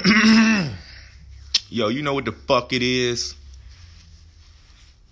[1.68, 3.34] Yo, you know what the fuck it is?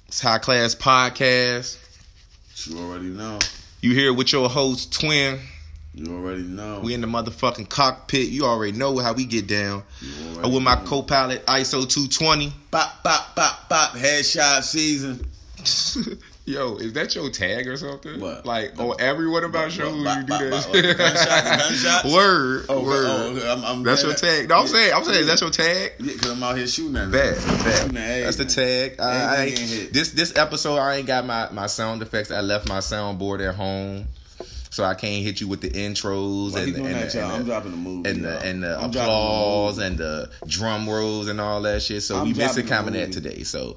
[0.06, 1.76] It's High Class Podcast.
[2.66, 3.38] You already know.
[3.82, 5.40] You here with your host, Twin.
[5.94, 6.80] You already know.
[6.80, 8.28] We in the motherfucking cockpit.
[8.28, 9.82] You already know how we get down.
[10.42, 10.86] I'm with my know.
[10.86, 12.52] co-pilot, ISO 220.
[12.70, 13.92] Bop, bop, bop, bop.
[13.92, 15.26] Headshot season.
[16.48, 18.18] Yo, is that your tag or something?
[18.20, 18.46] What?
[18.46, 20.26] Like on every one of my shows you do that.
[20.26, 20.40] bop.
[20.40, 22.04] What, gunshot- gunshots?
[22.14, 22.64] Word.
[22.70, 23.06] Oh, word.
[23.06, 23.50] oh, okay.
[23.50, 24.48] I'm, I'm That's your that- tag.
[24.48, 24.72] No, I'm Yeah.
[24.72, 25.92] saying, I'm saying, that's your tag.
[26.00, 27.92] Yeah, because I'm out here shooting at Bad, niggas.
[27.92, 28.24] bad.
[28.24, 28.98] That's the tag.
[28.98, 29.50] I, I
[29.92, 32.30] this this episode I ain't got my my sound effects.
[32.30, 34.06] I left my soundboard at home,
[34.70, 37.38] so I can't hit you with the intros and the, and that, the, and I'm
[37.40, 38.08] the, dropping the movie.
[38.08, 41.82] and the, and the I'm dropping the applause and the drum rolls and all that
[41.82, 42.02] shit.
[42.02, 43.20] So I'm we missing coming that movie.
[43.20, 43.42] today.
[43.42, 43.76] So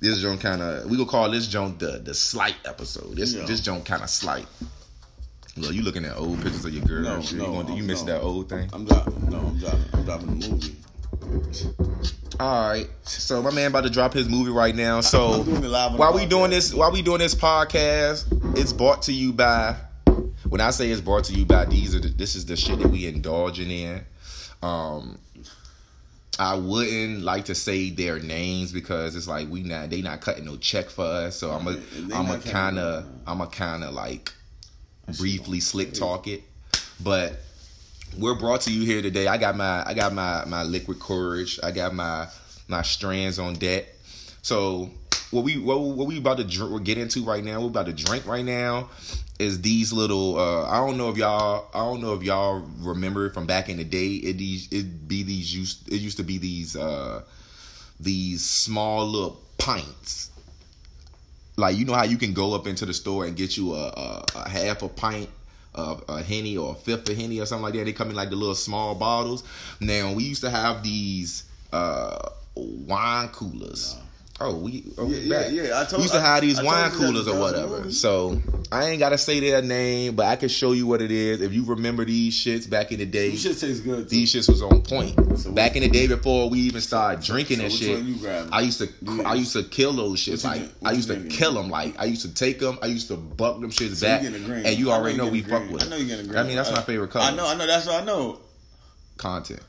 [0.00, 3.16] this joint kind of we gonna call this joint the the slight episode.
[3.16, 3.44] This Yeah.
[3.44, 4.46] this joint kind of slight.
[5.56, 7.38] Well, you looking at old pictures of your girl No, shit.
[7.38, 8.12] no, you, you missed no.
[8.14, 8.70] that old thing.
[8.72, 9.28] I'm dropping.
[9.30, 9.84] No, I'm dropping.
[9.92, 10.76] I'm dropping the movie.
[12.38, 12.88] All right.
[13.02, 15.00] So my man about to drop his movie right now.
[15.00, 18.26] So I'm doing it live on while we doing this, while we doing this podcast,
[18.56, 19.76] it's brought to you by.
[20.48, 22.78] When I say it's brought to you by, these are the, this is the shit
[22.78, 24.00] that we indulging in.
[24.62, 25.18] Um,
[26.38, 30.44] I wouldn't like to say their names because it's like we not they not cutting
[30.44, 31.36] no check for us.
[31.36, 34.32] So I'm a They I'm a kind of I'm a kind of like
[35.18, 36.42] briefly slick talk it,
[37.02, 37.40] but
[38.18, 39.26] we're brought to you here today.
[39.26, 41.58] I got my I got my my liquid courage.
[41.62, 42.28] I got my
[42.68, 43.86] my strands on deck.
[44.42, 44.90] So
[45.30, 47.60] what we what, what we about to dr- get into right now?
[47.60, 48.88] We're about to drink right now.
[49.40, 50.38] Is these little?
[50.38, 53.70] uh I don't know if y'all I don't know if y'all remember it from back
[53.70, 54.16] in the day.
[54.16, 57.22] It these it be these used it used to be these uh
[57.98, 60.30] these small little pints.
[61.56, 63.86] Like you know how you can go up into the store and get you a,
[63.88, 65.30] a, a half a pint
[65.74, 67.86] of a henny or a fifth of henny or something like that.
[67.86, 69.42] They come in like the little small bottles.
[69.80, 73.96] Now we used to have these uh wine coolers.
[74.42, 75.52] Oh, we oh, Yeah, back.
[75.52, 75.80] yeah, yeah.
[75.80, 77.78] I told- we used to I- have these I wine that coolers or whatever.
[77.80, 77.92] movie.
[77.92, 78.40] So
[78.72, 81.42] I ain't gotta say their name, but I can show you what it is.
[81.42, 84.08] If you remember these shits back in the day, These shit tastes good.
[84.08, 84.16] Too.
[84.16, 85.14] these shits was on point.
[85.38, 88.02] So Back in the day before we even started drinking so which shit?
[88.50, 89.22] I used to Yeah.
[89.26, 90.42] I used to kill those shits.
[90.44, 91.36] Like I used to drinking?
[91.36, 91.68] kill them.
[91.68, 92.78] Like I used to take them.
[92.80, 94.22] I used to buck them shits So back.
[94.22, 94.34] And
[94.78, 95.82] you I know already know, we fuck with.
[95.84, 96.38] I know you getting a green.
[96.38, 97.26] I mean that's I- my favorite color.
[97.26, 97.46] I know.
[97.46, 97.66] I know.
[97.66, 98.38] That's what I know.
[99.18, 99.60] content.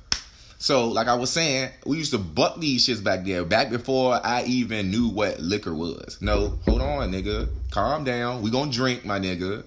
[0.62, 4.20] So, like I was saying, we used to buck these shits back there, back before
[4.24, 6.20] I even knew what liquor was.
[6.22, 7.50] No, hold on, nigga.
[7.72, 8.44] Calm down.
[8.44, 9.64] We gonna drink, my nigga.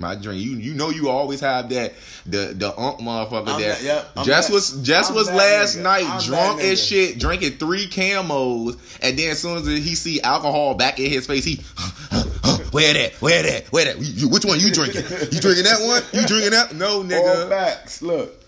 [0.00, 0.42] My drink.
[0.44, 1.94] You you know you always have that
[2.26, 5.78] the the unk motherfucker I'm that- yep, I'm Jess that- was Jess I'm was last
[5.78, 5.82] nigga.
[5.82, 10.20] night I'm drunk as shit, drinking three camos, and then as soon as he see
[10.20, 11.54] alcohol back in his face, he
[12.72, 13.98] where that, where that, where that?
[14.00, 15.04] You- Which one you drinking?
[15.32, 16.02] You drinking that one?
[16.12, 16.74] You drinking that?
[16.74, 17.44] No, nigga.
[17.44, 18.02] All facts.
[18.02, 18.43] Look,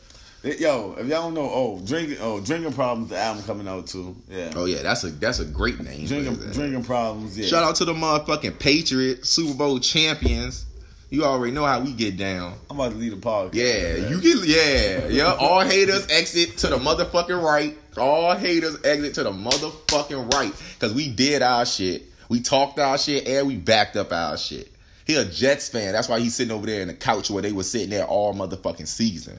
[0.47, 3.11] It- yo, if y'all don't know, oh, drinking, oh, drinking problems.
[3.11, 4.17] The album coming out too.
[4.31, 6.07] Yeah, Oh yeah, that's a that's a great name.
[6.07, 7.37] drinking, drinking problems.
[7.39, 7.47] Yeah.
[7.47, 10.65] Shout out to the motherfucking Patriots, Super Bowl champions.
[11.11, 12.55] You already know how we get down.
[12.69, 13.55] I'm about to leave the podcast.
[13.55, 15.35] Yeah, you get yeah, yeah.
[15.39, 17.77] All haters exit to the motherfucking right.
[17.97, 20.53] All haters exit to the motherfucking right.
[20.79, 22.03] Cause we did our shit.
[22.29, 24.71] We talked our shit and we backed up our shit.
[25.07, 25.93] He a Jets fan.
[25.93, 28.35] That's why he's sitting over there in the couch where they were sitting there all
[28.35, 29.39] motherfucking season.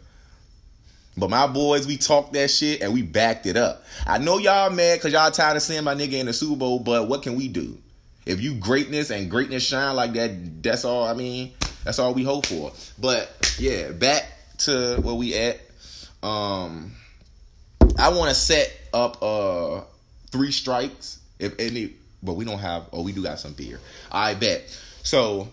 [1.17, 3.83] But my boys, we talked that shit and we backed it up.
[4.05, 6.79] I know y'all mad because y'all tired of seeing my nigga in the Super Bowl,
[6.79, 7.77] but what can we do?
[8.27, 11.05] If you greatness and greatness shine like that, that's all.
[11.05, 12.71] I mean, that's all we hope for.
[12.99, 14.25] But yeah, back
[14.59, 15.59] to where we at.
[16.21, 16.91] Um,
[17.97, 19.81] I want to set up uh
[20.31, 21.19] three strikes.
[21.39, 22.85] If any, but we don't have.
[22.91, 23.79] Oh, we do got some beer.
[24.11, 24.77] I bet.
[25.03, 25.47] So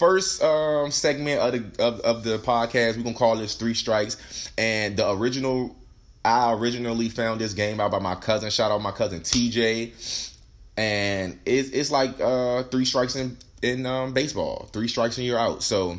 [0.00, 4.50] first um segment of the of, of the podcast we're gonna call this three strikes.
[4.56, 5.76] And the original
[6.24, 8.50] i originally found this game out by my cousin.
[8.50, 9.92] Shout out my cousin tj
[10.78, 14.70] and it's, it's like uh three strikes in in um baseball.
[14.72, 15.62] Three strikes and you're out.
[15.62, 15.98] So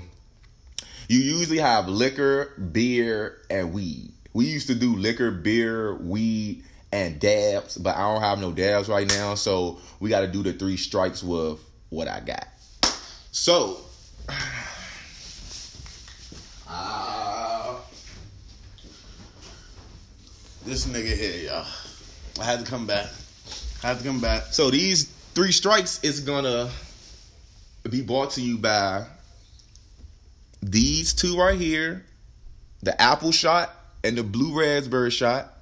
[1.07, 4.13] you usually have liquor beer and weed.
[4.34, 8.90] We used to do liquor beer weed and dabs but i don't have no dabs
[8.90, 9.35] right now.
[9.35, 11.59] So we got to do the three strikes with
[11.90, 12.47] what i got.
[13.31, 13.78] So
[16.67, 17.75] uh,
[20.66, 21.66] This nigga here, y'all.
[22.39, 23.07] I had to come back.
[23.83, 24.43] I had to come back.
[24.51, 26.69] so these three strikes is gonna
[27.89, 29.05] be brought to you by
[30.61, 32.05] these two right here,
[32.83, 35.53] the apple shot and the blue raspberry shot.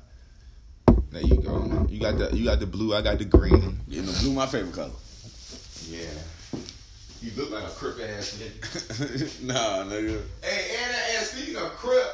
[1.12, 1.88] There you go.
[1.90, 2.94] You got the you got the blue.
[2.94, 3.80] I got the green.
[3.88, 4.92] You know, blue my favorite color.
[5.88, 6.08] Yeah.
[7.22, 9.44] You look like a crip ass nigga.
[9.44, 10.22] nah, nigga.
[10.42, 12.08] Hey, and, and speaking of crip,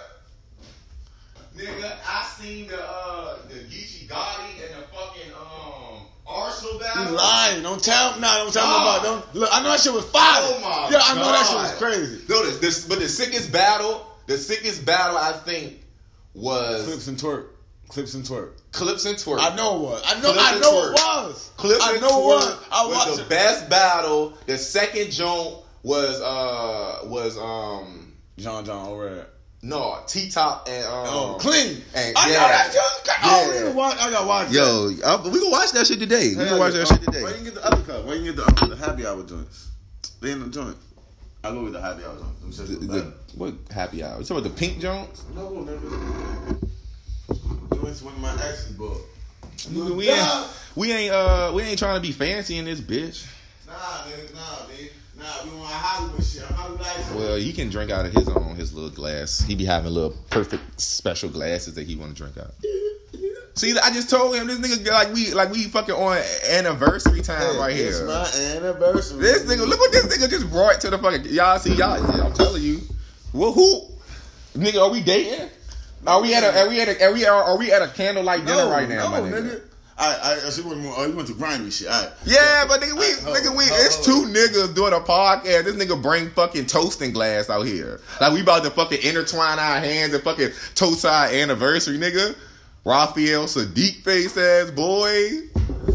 [1.55, 7.13] nigga, I seen the uh the Geechi Gotti and the fucking um Arsenal You battle.
[7.15, 7.61] lying.
[7.63, 10.41] Don't tell nah, don't tell me about don't look, I know that shit was fire.
[10.41, 12.21] Oh my Yeah, I know that shit was crazy.
[12.27, 15.81] No, this, this but the sickest battle, the sickest battle I think
[16.33, 17.45] was Clips and twerk.
[17.87, 18.51] Clips and twerk.
[18.71, 19.37] Clips and Twerk.
[19.39, 20.03] I know it was.
[20.05, 20.89] I know Clips I know twerk.
[20.89, 21.51] it was.
[21.57, 22.65] Clips I and know it Twerk was.
[22.71, 23.29] I was watched the it.
[23.29, 24.33] best battle.
[24.47, 29.27] The second joint was uh was um John John over
[29.61, 31.81] no T Top and um Oh, clean.
[31.95, 32.33] and- I yeah.
[32.33, 32.81] know that shit.
[33.23, 33.61] Oh, Yeah.
[33.61, 34.53] we can watch, I got to watch that.
[34.55, 36.29] Yo, uh, we can watch that shit today.
[36.29, 36.79] We gonna watch yeah.
[36.79, 37.23] that shit Oh, today.
[37.23, 38.05] Where you can get the other cup?
[38.05, 39.69] Where you can get the, um, the happy hour joints?
[40.21, 40.75] They in the joint.
[41.43, 42.57] I go with the happy hour joints.
[42.57, 44.17] The- the- what happy hour?
[44.19, 45.23] You talking about the pink Jones?
[45.35, 45.49] No,
[47.27, 49.01] Joints one of my exes bought.
[49.71, 53.25] We ain't, we ain't uh we ain't trying to be fancy in this bitch.
[53.65, 54.89] Nah, nigga, nah, nigga.
[55.17, 56.43] Nah, we want Hollywood shit.
[56.47, 57.17] I'm Hollywood accent.
[57.17, 59.39] Well, he can drink out of his own his little glass.
[59.39, 62.53] He be having little perfect special glasses that he want to drink out.
[63.55, 67.57] See, I just told him this nigga like we like we fucking on anniversary time
[67.57, 68.07] right It's here.
[68.07, 69.21] It's my anniversary.
[69.21, 71.25] This nigga, look what this nigga just brought to the fucking.
[71.33, 72.03] Y'all see, y'all.
[72.21, 72.81] I'm telling you.
[73.31, 73.87] Well, who,
[74.57, 75.49] nigga, are we dating?
[76.07, 76.61] Are we at a?
[76.61, 77.05] Are we at a?
[77.05, 77.25] Are we?
[77.25, 79.61] Are, are we at a candlelight dinner right now, my nigga?
[79.97, 80.85] I, I, she went.
[80.85, 81.87] Oh, you went to grimy shit.
[81.87, 82.11] All right.
[82.25, 85.63] Yeah, but nigga, we, Hold nigga, we, it's two niggas doing a podcast.
[85.63, 88.01] This nigga bring fucking toasting glass out here.
[88.19, 92.35] Like we about to fucking intertwine our hands and fucking toast our anniversary, nigga.
[92.83, 95.47] Raphael Saadiq face ass boy.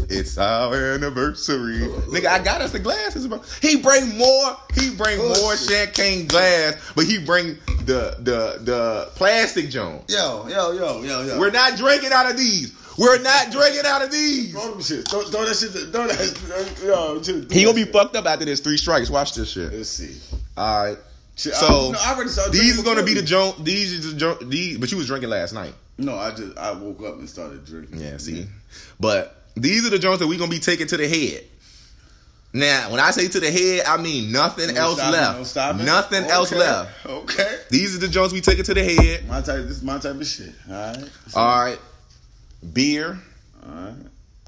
[0.09, 1.79] It's our anniversary.
[2.09, 3.41] Nigga, I got us the glasses, bro.
[3.61, 9.69] He bring more, he bring more champagne glass, but he bring the the the plastic
[9.69, 10.03] joint.
[10.09, 11.39] Yo, yo, yo, yo, yo.
[11.39, 12.73] We're not drinking out of these.
[12.97, 14.51] We're not drinking out of these.
[14.51, 15.07] Throw them shit.
[15.07, 15.71] Throw, throw that shit.
[15.71, 16.81] Throw that.
[16.83, 19.09] Yo, shit, He gonna be fucked up after this three strikes.
[19.09, 19.71] Watch this shit.
[19.73, 20.19] Let's see.
[20.57, 20.97] All right.
[21.35, 23.65] Shit, So, I, no, I already started These is drinking gonna be the before joint.
[23.65, 24.49] These is the joint.
[24.49, 25.73] These, but you was drinking last night.
[25.97, 27.99] No, I just I woke up and started drinking.
[27.99, 28.17] Yeah.
[28.17, 28.47] See.
[28.99, 31.43] But these are the joints that we gonna be taking to the head.
[32.53, 35.77] Now, when I say to the head, I mean nothing No else stopping, left.
[35.79, 35.85] no?
[35.85, 37.05] Nothing else left.
[37.05, 37.57] Okay.
[37.69, 39.25] These are the joints we take it to the head.
[39.27, 39.63] My type.
[39.63, 40.53] This is my type of shit.
[40.69, 41.09] All right.
[41.33, 41.79] All right.
[42.73, 43.17] Beer.
[43.65, 43.93] All right.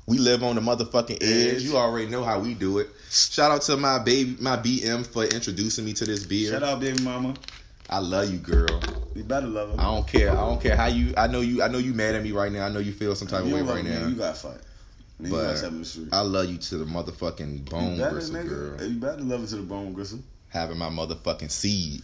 [0.06, 1.56] We live on the motherfucking edge.
[1.56, 1.62] Edge.
[1.62, 2.90] You already know how we do it.
[3.10, 6.52] Shout out to my baby, my BM for introducing me to this beer.
[6.52, 7.36] Shout out, baby mama.
[7.90, 8.82] I love you, girl.
[9.16, 9.80] You better love her.
[9.80, 10.32] I don't care.
[10.32, 11.14] I don't care how you.
[11.16, 11.62] I know you.
[11.64, 12.66] I know you mad at me right now.
[12.66, 14.08] I know you feel some type of way right now.
[14.08, 14.58] You got to fight.
[15.19, 16.10] But to have the street.
[16.12, 18.50] I love you to the motherfucking bone You better, gristle, nigga.
[18.50, 18.83] girl.
[18.88, 20.19] You better love it to the bone gristle.
[20.50, 22.01] Having my motherfucking seed.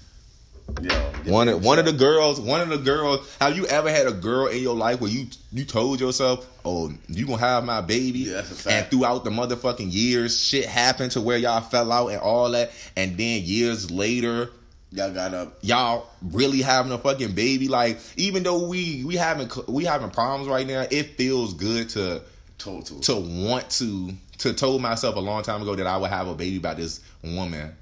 [0.83, 0.91] Yo,
[1.25, 2.39] One of one of the girls.
[2.39, 3.27] One of the girls.
[3.41, 6.93] Have you ever had a girl in your life where you you told yourself, "Oh,
[7.07, 8.19] you gonna have my baby"?
[8.19, 8.67] Yeah, that's a fact.
[8.75, 12.71] And throughout the motherfucking years, shit happened to where y'all fell out and all that.
[12.95, 14.51] And then years later,
[14.91, 15.57] Y'all got up.
[15.61, 17.67] y'all really having a fucking baby.
[17.67, 22.21] Like even though we we having we having problems right now, it feels good to
[22.59, 22.99] Total.
[22.99, 26.35] to want to to told myself a long time ago that I would have a
[26.35, 27.73] baby by this woman,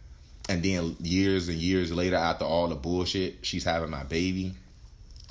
[0.50, 4.54] and then years and years later, after all the bullshit, she's having my baby.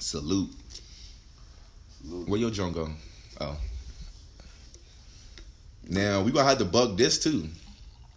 [0.00, 0.50] Salute.
[2.02, 2.28] Salute.
[2.28, 2.90] Where your junk go?
[3.40, 3.56] Oh.
[5.88, 7.48] Now we gonna have to bug this too.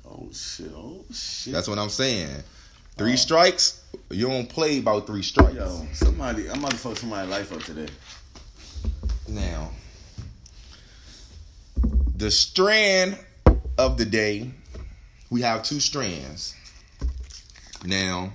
[0.04, 0.72] Oh shit!
[0.76, 1.54] Oh shit!
[1.54, 2.44] That's what I'm saying.
[2.98, 3.18] Three oh.
[3.18, 3.84] strikes.
[4.10, 5.54] You don't play about three strikes.
[5.54, 7.88] Yo, somebody, I'm about to fuck somebody's life up today.
[9.28, 9.70] Now,
[12.16, 13.18] the strand
[13.78, 14.52] of the day,
[15.30, 16.56] we have two strands.
[17.86, 18.34] Now,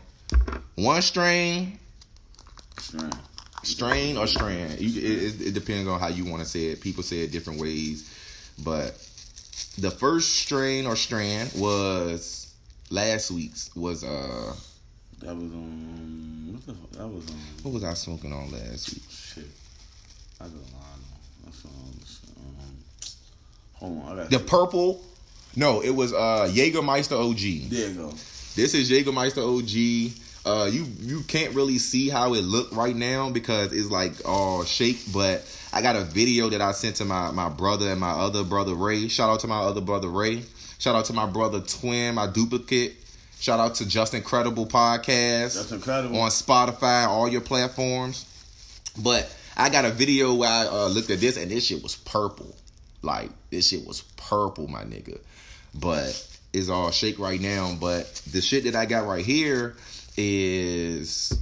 [0.74, 1.78] one strain,
[2.78, 3.16] Strand.
[3.62, 6.80] strain or strand, you, it, it, depends on how you want to say it.
[6.80, 8.10] People say it different ways,
[8.64, 8.96] but
[9.78, 12.54] the first strain or strand was
[12.90, 14.54] last week's was uh
[15.20, 16.52] That was on.
[16.52, 16.90] What the fuck?
[16.92, 17.36] That was on.
[17.62, 19.02] what was I smoking on last week?
[19.10, 19.44] Shit.
[20.40, 21.04] I got a line.
[21.44, 21.70] That's on.
[21.70, 22.76] Um,
[23.80, 24.26] on.
[24.30, 25.02] The purple.
[25.56, 27.70] No, it was uh Jägermeister OG.
[27.70, 28.08] There you go.
[28.54, 30.20] This is Jägermeister OG.
[30.46, 34.62] Uh, you you can't really see how it looked right now because it's like all
[34.64, 35.00] shake.
[35.12, 38.44] But I got a video that I sent to my my brother and my other
[38.44, 39.08] brother Ray.
[39.08, 40.42] Shout out to my other brother Ray.
[40.78, 42.96] Shout out to my brother Twin, my duplicate.
[43.40, 46.18] Shout out to Just Incredible Podcast That's incredible.
[46.20, 48.26] on Spotify, all your platforms.
[49.02, 51.96] But I got a video where I uh, looked at this and this shit was
[51.96, 52.54] purple.
[53.02, 55.18] Like this shit was purple, my nigga.
[55.74, 57.76] But it's all shake right now.
[57.80, 59.76] But the shit that I got right here
[60.16, 61.32] is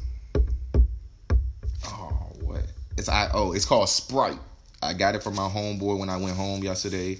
[1.87, 2.63] oh what?
[2.97, 4.39] It's I oh it's called Sprite.
[4.83, 7.19] I got it from my homeboy when I went home yesterday.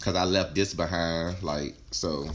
[0.00, 1.42] Cause I left this behind.
[1.42, 2.28] Like so.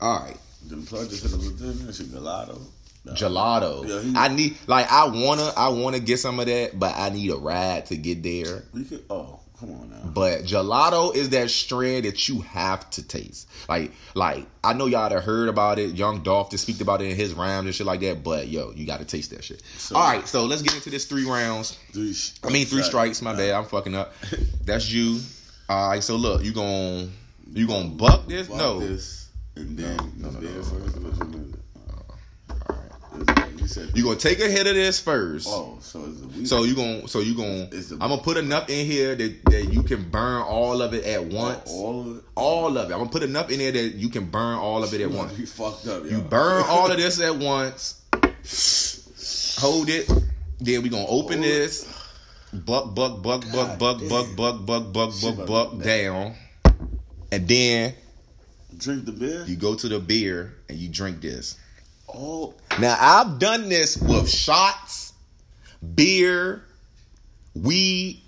[0.00, 0.36] All right.
[0.64, 1.86] Then plug this in a little bit.
[1.86, 2.60] That gelato.
[3.06, 3.88] Gelato.
[3.88, 7.08] Yeah, he- I need like I wanna I wanna get some of that, but I
[7.10, 8.62] need a ride to get there.
[8.72, 9.04] We could.
[9.10, 10.10] Oh, come on now.
[10.12, 13.48] But gelato is that strand that you have to taste.
[13.68, 15.94] Like, like I know y'all have heard about it.
[15.94, 18.22] Young Dolph to speak about it in his rhymes and shit like that.
[18.22, 19.62] But yo, you got to taste that shit.
[19.78, 21.78] So- All right, so let's get into this three rounds.
[21.92, 22.12] Three.
[22.12, 23.22] sh- I mean, three strikes.
[23.22, 24.12] My bad, I'm fucking up.
[24.64, 25.20] That's you.
[25.68, 27.10] All right, so look, you gon'
[27.54, 28.48] you gonna buck this?
[28.48, 28.80] Fuck no.
[28.80, 30.96] This, and then No, the no, beer no, first.
[31.00, 31.54] What you mean?
[33.58, 33.90] You said.
[33.94, 35.46] You gonna take a hit of this first.
[35.48, 36.48] Oh, so it's a weed.
[36.48, 39.44] So you gon' so you gon' It's the- I'm gonna put enough in here that,
[39.46, 41.70] that you can burn all of it at once.
[41.70, 42.24] all of it.
[42.34, 42.92] All of it.
[42.92, 45.16] I'm gonna put enough in there that you can burn all of it at You
[45.16, 45.38] once.
[45.38, 46.04] You fucked up.
[46.10, 48.00] You burn all of this at once.
[49.60, 50.10] Hold it.
[50.60, 51.86] Then we gonna open this.
[52.52, 56.34] Buck, buck, buck, buck, God buck, buck, buck, buck, buck, Shit buck, about buck down.
[57.30, 57.94] And then
[58.76, 59.44] Drink the beer.
[59.46, 61.56] you go to the beer and you drink this.
[62.14, 65.12] Oh, Now I've done this with shots,
[65.94, 66.62] beer,
[67.54, 68.22] weed,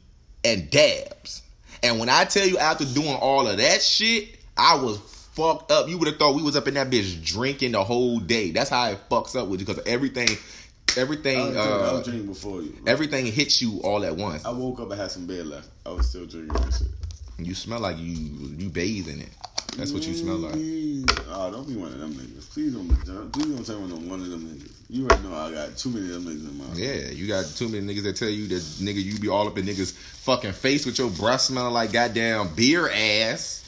[0.45, 1.43] and dabs.
[1.83, 4.99] And when I tell you after doing all of that shit, I was
[5.35, 5.89] fucked up.
[5.89, 8.53] You would have thought we was up in that bitch drinking the whole day.
[8.53, 11.93] That's how it fucks up with you because everything, I everything, was, drinking, I uh,
[11.93, 12.75] was drinking before you.
[12.87, 14.45] everything hits you all at once.
[14.45, 15.69] I woke up and had some beer left.
[15.85, 16.89] I was still drinking shit.
[17.39, 18.13] You smell like you
[18.57, 19.31] you bathe in it.
[19.77, 20.55] That's what you smell like.
[21.29, 22.49] Oh, don't be one of them niggas.
[22.51, 22.89] Please don't.
[23.33, 24.73] Please don't tell me I'm one of them niggas.
[24.89, 26.65] You already know I got too many of them niggas in my.
[26.75, 29.59] Yeah, you got too many niggas that tell you that nigga you be all up
[29.59, 33.63] in niggas fucking face with your breath smelling like goddamn beer ass.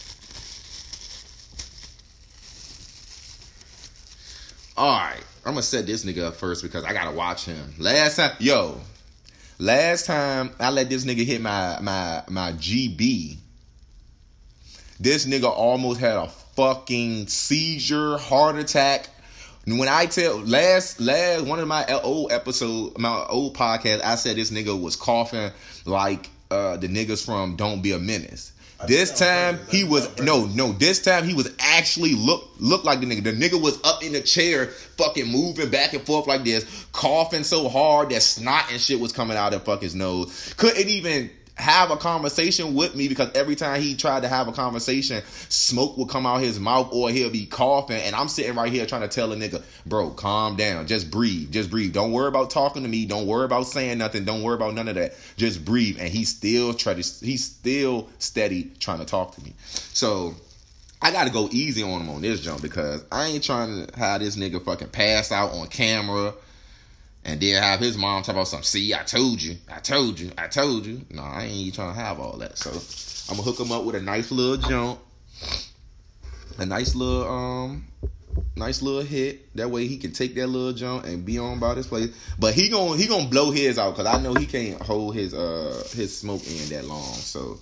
[4.77, 7.75] All right, I'm gonna set this nigga up first because I gotta watch him.
[7.79, 8.81] Last time, yo,
[9.59, 13.39] last time I let this nigga hit my my my GB.
[14.99, 19.09] This nigga almost had a fucking seizure, heart attack.
[19.67, 24.37] When I tell last last one of my old episode, my old podcast, I said
[24.37, 25.51] this nigga was coughing
[25.85, 28.53] like uh the niggas from Don't Be a Menace.
[28.87, 30.73] This time he was no no.
[30.73, 33.25] This time he was actually look look like the nigga.
[33.25, 37.43] The nigga was up in the chair, fucking moving back and forth like this, coughing
[37.43, 40.55] so hard that snot and shit was coming out of fuck his nose.
[40.59, 44.53] Couldn't even have a conversation with me because every time he tried to have a
[44.53, 47.97] conversation, smoke would come out his mouth or he'll be coughing.
[47.97, 50.87] And I'm sitting right here trying to tell a nigga, bro, calm down.
[50.87, 51.51] Just breathe.
[51.51, 51.95] Just breathe.
[51.95, 53.07] Don't worry about talking to me.
[53.07, 54.25] Don't worry about saying nothing.
[54.25, 55.15] Don't worry about none of that.
[55.37, 55.97] Just breathe.
[55.99, 59.55] And he's still trying to, he's still steady trying to talk to me.
[59.67, 60.35] So
[61.01, 64.21] I gotta go easy on him on this jump because I ain't trying to have
[64.21, 66.35] this nigga fucking pass out on camera
[67.27, 68.65] and then have his mom talk about something.
[68.65, 71.05] See, I told you, I told you, I told you.
[71.11, 72.57] No, I ain't trying to have all that.
[72.57, 72.71] So
[73.31, 75.01] I'm gonna hook him up with a nice little jump,
[76.59, 77.85] a nice little um,
[78.55, 79.53] nice little hit.
[79.57, 82.17] That way he can take that little jump and be on by this place.
[82.39, 85.35] But he gonna he gonna blow his out because I know he can't hold his
[85.35, 87.13] uh his smoke in that long.
[87.13, 87.59] So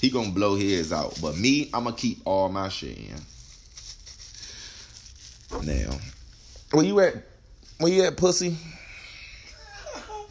[0.00, 1.16] he gonna blow his out.
[1.22, 3.14] But me, I'm gonna keep all my shit in.
[5.64, 5.96] Now,
[6.72, 7.14] where you at?
[7.78, 8.56] Where you at, pussy?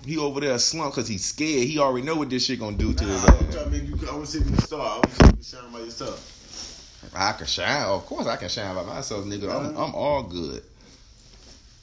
[0.05, 1.67] He over there slumped because he's scared.
[1.67, 3.97] He already know what this shit gonna do to his I'm trying to make you.
[4.09, 4.81] I want to see if you can start.
[4.81, 7.09] I want to see if you shine by yourself.
[7.15, 7.83] I can shine.
[7.85, 9.49] Of course I can shine by myself, nigga.
[9.53, 10.63] I'm, I'm all good.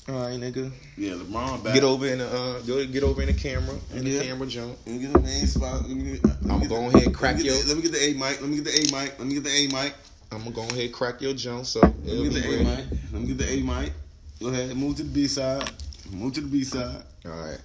[0.09, 0.73] All right, nigga.
[0.97, 1.75] Yeah, LeBron back.
[1.75, 4.23] Get over in the uh, go get over in the camera in the Yeah.
[4.23, 4.77] camera jump.
[4.87, 5.83] Let me get the main spot.
[5.83, 8.03] Let me let me I'm going ahead crack let your- the- Let me get the
[8.05, 8.41] A mic.
[8.41, 9.19] Let me get the A mic.
[9.19, 9.95] Let me get the A mic.
[10.33, 12.85] I'm gonna go ahead and crack your jump so Let me get the A mic.
[13.13, 13.93] Let me get the A mic.
[14.41, 14.75] Go ahead.
[14.77, 15.71] Move to the B side.
[16.11, 17.03] Move to the B side.
[17.27, 17.59] All right.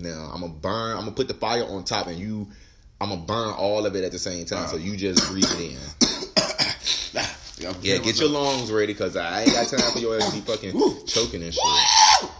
[0.00, 0.96] Now I'm gonna burn.
[0.96, 2.48] I'm gonna put the fire on top, and you.
[3.02, 4.68] I'm gonna burn all of it at the same time.
[4.68, 4.80] So uh.
[4.80, 5.78] you just breathe it in.
[7.82, 10.40] Yeah, get your lungs ready, cause I ain't got time for your ass to be
[10.40, 10.72] fucking
[11.06, 11.62] choking and shit.
[11.62, 12.30] All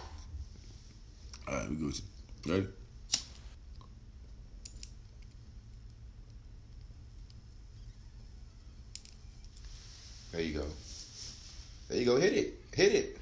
[1.48, 1.90] right, we go.
[2.46, 2.66] Ready?
[10.32, 10.64] There you go.
[11.88, 12.16] There you go.
[12.16, 12.54] Hit it.
[12.72, 13.19] Hit it.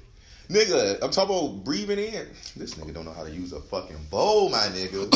[0.49, 2.27] Nigga, I'm talking about breathing in.
[2.57, 5.11] This nigga don't know how to use a fucking bowl, my nigga.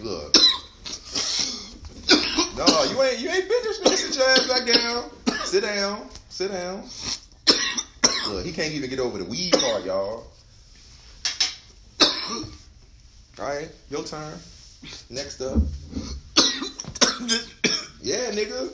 [0.00, 0.36] Look.
[2.56, 3.96] No, you ain't you ain't finished, nigga.
[3.96, 5.10] Sit your ass back down.
[5.44, 6.08] Sit down.
[6.28, 6.84] Sit down.
[8.28, 10.26] Look, he can't even get over the weed part, y'all.
[13.36, 14.38] Alright, your turn.
[15.10, 15.58] Next up.
[18.02, 18.70] Yeah, nigga.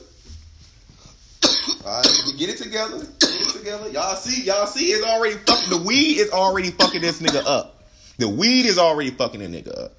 [1.83, 2.07] Alright,
[2.37, 2.99] get it together.
[3.19, 3.89] Get it together.
[3.89, 7.83] Y'all see, y'all see, it's already fucking the weed is already fucking this nigga up.
[8.17, 9.93] The weed is already fucking the nigga up.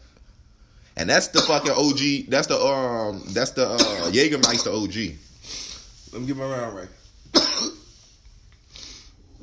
[0.97, 2.29] And that's the fucking OG.
[2.31, 3.23] That's the um.
[3.29, 5.17] That's the uh, Jägermeister OG.
[6.13, 6.89] Let me get my round right.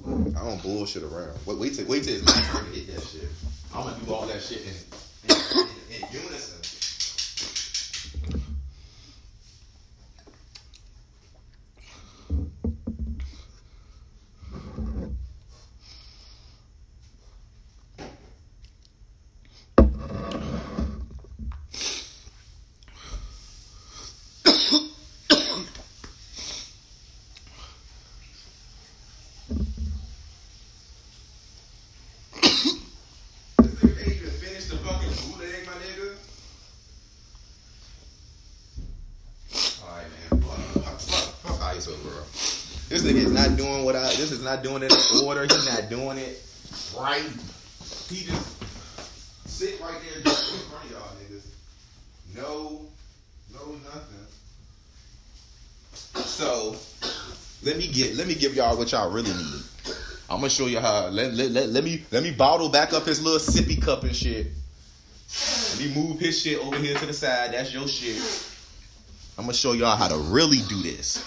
[0.08, 1.32] I don't bullshit around.
[1.46, 3.29] Wait, wait till wait till it's my turn to hit that shit.
[3.74, 4.74] I'm gonna do all that shit in,
[5.29, 6.55] in, in, in unison.
[33.58, 36.15] This nigga can't even finish the fucking bootleg, my nigga.
[39.84, 40.41] Alright, man.
[40.41, 44.08] Fuck, fuck, This nigga is not doing what I.
[44.15, 45.44] This is not doing it in order.
[45.44, 46.42] He's not doing it
[46.98, 47.22] right.
[48.10, 48.63] He just
[49.46, 51.46] sit right there just in front of y'all niggas.
[52.36, 52.82] No,
[53.54, 54.25] no, nothing.
[56.24, 56.75] So
[57.63, 58.15] let me get.
[58.15, 59.62] Let me give y'all what y'all really need.
[60.27, 61.10] I'm gonna show you how.
[61.10, 64.15] Let, let, let, let me let me bottle back up his little sippy cup and
[64.15, 64.48] shit.
[65.72, 67.54] Let me move his shit over here to the side.
[67.54, 68.22] That's your shit.
[69.38, 71.24] I'm gonna show y'all how to really do this.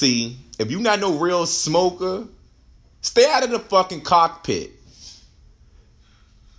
[0.00, 2.26] See, if you not no real smoker,
[3.02, 4.70] stay out of the fucking cockpit.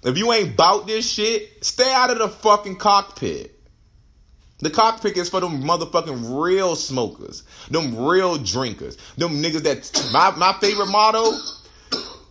[0.03, 3.59] If you ain't bout this shit, stay out of the fucking cockpit.
[4.59, 10.29] The cockpit is for them motherfucking real smokers, them real drinkers, them niggas that my
[10.37, 11.31] my favorite motto.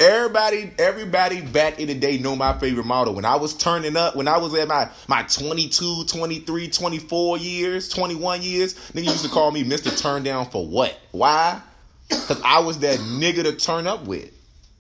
[0.01, 3.13] Everybody, everybody back in the day know my favorite model.
[3.13, 7.91] When I was turning up, when I was at my my 22, 23, 24 years,
[7.91, 9.95] 21 years, nigga used to call me Mr.
[10.01, 10.99] Turn Down for what?
[11.11, 11.61] Why?
[12.09, 14.33] Cause I was that nigga to turn up with.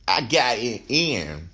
[0.08, 1.50] I got it in.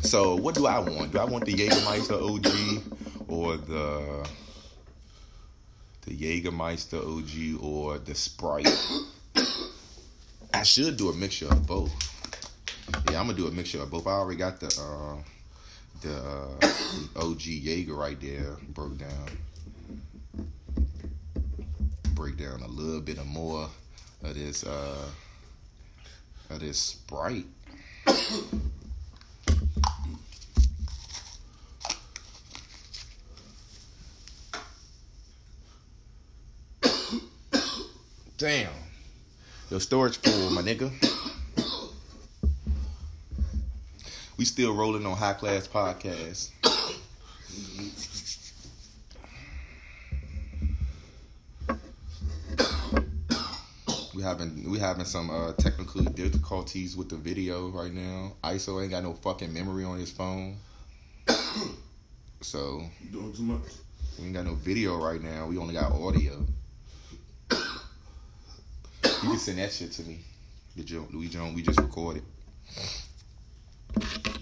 [0.00, 1.12] So what do I want?
[1.12, 4.26] Do I want the Jägermeister OG or the
[6.06, 8.74] the Jägermeister OG or the Sprite?
[10.52, 11.92] I should do a mixture of both.
[13.10, 14.06] Yeah, I'm gonna do a mixture of both.
[14.06, 15.16] I already got the uh,
[16.02, 16.58] the, uh,
[17.14, 19.38] the OG Jaeger right there broke down.
[22.14, 23.68] Break down a little bit of more
[24.22, 25.08] of this uh
[26.50, 27.46] of this Sprite.
[38.36, 38.89] Damn.
[39.70, 40.90] Your storage full, my nigga.
[44.36, 46.50] We still rolling on high class podcast.
[54.14, 58.32] We having we having some uh, technical difficulties with the video right now.
[58.44, 60.56] ISO ain't got no fucking memory on his phone,
[62.40, 63.62] so You doing too much?
[64.18, 65.46] we ain't got no video right now.
[65.46, 66.44] We only got audio.
[69.22, 70.20] You can send that shit to me.
[70.76, 72.22] The joke, Louis Jones, we just recorded.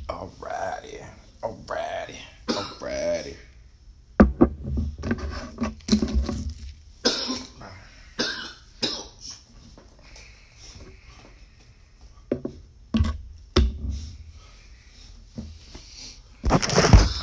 [0.09, 1.05] Alrighty.
[1.43, 2.15] Alrighty.
[2.47, 3.35] Alrighty.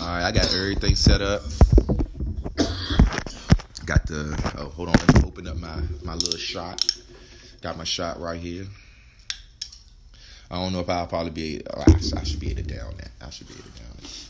[0.01, 1.41] Alright, I got everything set up.
[3.85, 6.94] Got the oh hold on, let me open up my my little shot.
[7.61, 8.65] Got my shot right here.
[10.49, 12.93] I don't know if I'll probably be oh, I, I should be able to down
[12.97, 13.09] that.
[13.21, 14.29] I should be able to down it.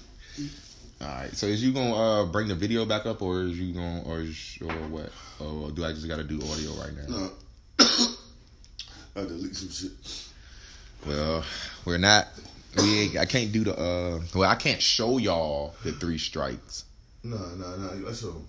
[1.01, 4.01] Alright, so is you gonna uh, bring the video back up or is you gonna
[4.03, 5.11] or is, or what?
[5.39, 7.17] Or do I just gotta do audio right now?
[7.17, 7.31] No.
[9.17, 9.91] I delete some shit.
[11.05, 11.43] Well,
[11.83, 12.27] we're not
[12.77, 16.85] we ain't, I can't do the uh well I can't show y'all the three strikes.
[17.23, 17.91] No, no, no.
[18.05, 18.41] Let's show.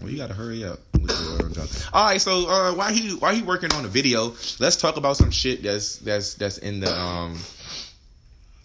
[0.00, 0.78] Well, you gotta hurry up.
[1.08, 1.66] Uh.
[1.92, 5.16] All right, so uh, while he while he working on the video, let's talk about
[5.16, 7.38] some shit that's that's that's in the um.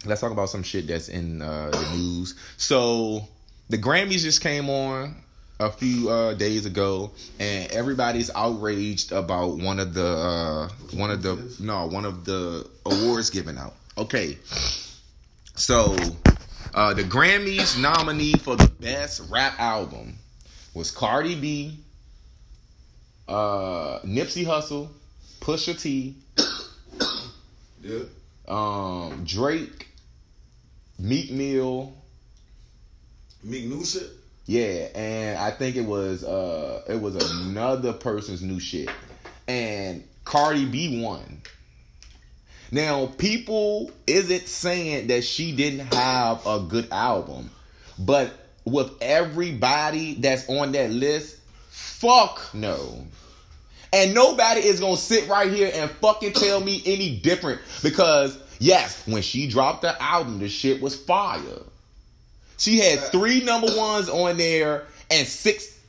[0.05, 2.35] Let's talk about some shit that's in uh, the news.
[2.57, 3.27] So
[3.69, 5.15] the Grammys just came on
[5.59, 11.23] a few uh, days ago, and everybody's outraged about one of the uh, one of
[11.23, 13.73] the no one of the awards given out.
[13.97, 14.37] Okay,
[15.55, 15.95] so
[16.75, 20.17] uh, the Grammys nominee for the best rap album
[20.73, 21.77] was Cardi B,
[23.27, 24.89] uh, Nipsey Hussle,
[25.39, 26.15] Pusha T,
[27.81, 27.99] Yeah.
[28.47, 29.87] um, Drake,
[30.99, 31.93] Meek Mill,
[33.43, 34.09] Meek new shit.
[34.45, 38.89] yeah, and I think it was uh, it was another person's new shit,
[39.47, 41.41] and Cardi B won.
[42.71, 47.51] Now, people isn't saying that she didn't have a good album,
[47.99, 48.31] but
[48.65, 51.37] with everybody that's on that list,
[52.03, 53.05] Fuck no.
[53.93, 59.07] And nobody is gonna sit right here and fucking tell me any different because yes,
[59.07, 61.39] when she dropped the album, the shit was fire.
[62.57, 65.79] She had three number ones on there and six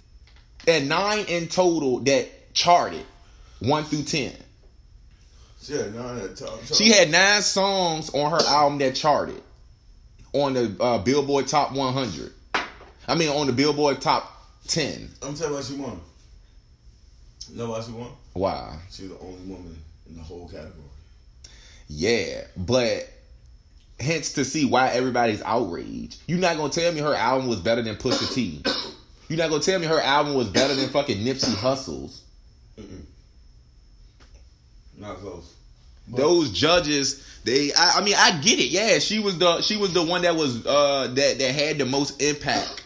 [0.69, 3.05] and nine in total that charted
[3.59, 4.35] one through ten.
[6.21, 6.77] That talk, talk.
[6.77, 9.43] She had nine songs on her album that charted
[10.33, 12.34] on the uh, Billboard Top 100.
[13.07, 14.31] I mean, on the Billboard Top
[14.69, 15.11] 10.
[15.23, 16.01] I'm telling you why she won.
[17.51, 18.11] You know why she won?
[18.35, 18.79] Wow.
[18.91, 19.77] She was the only woman
[20.09, 20.73] in the whole category.
[21.89, 23.09] Yeah, but
[24.01, 26.23] hence to see why everybody's outraged.
[26.27, 28.63] You're not gonna tell me her album was better than Pusha T.
[29.29, 32.23] You're not gonna tell me her album was better than fucking Nipsey Hussle's.
[34.97, 35.55] Not close.
[36.09, 38.69] Those judges, they, I, I mean, I get it.
[38.69, 41.87] Yeah, she was the, she was the one that was, uh, that that had the
[41.87, 42.84] most impact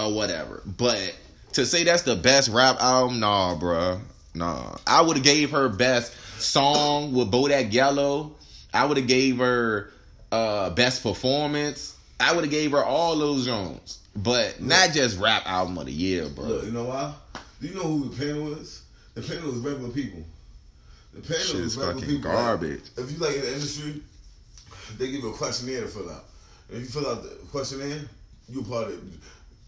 [0.00, 0.62] or whatever.
[0.64, 1.16] But
[1.52, 4.00] to say that's the best rap album, nah, bruh.
[4.34, 4.76] Nah.
[4.86, 8.32] I would have gave her best song with Bodak Yellow.
[8.72, 9.90] I would have gave her
[10.32, 11.96] uh best performance.
[12.20, 13.98] I would have gave her all those Jones.
[14.16, 16.44] But not just rap album of the year, bro.
[16.44, 17.14] Look, you know why?
[17.60, 18.82] Do you know who the panel was?
[19.14, 20.22] The panel was regular people.
[21.14, 22.30] The panel Shit is is regular fucking people.
[22.30, 22.82] garbage.
[22.96, 24.02] Like, if you like in the industry,
[24.98, 26.24] they give you a questionnaire to fill out.
[26.68, 28.00] And if you fill out the questionnaire,
[28.48, 29.00] you're part of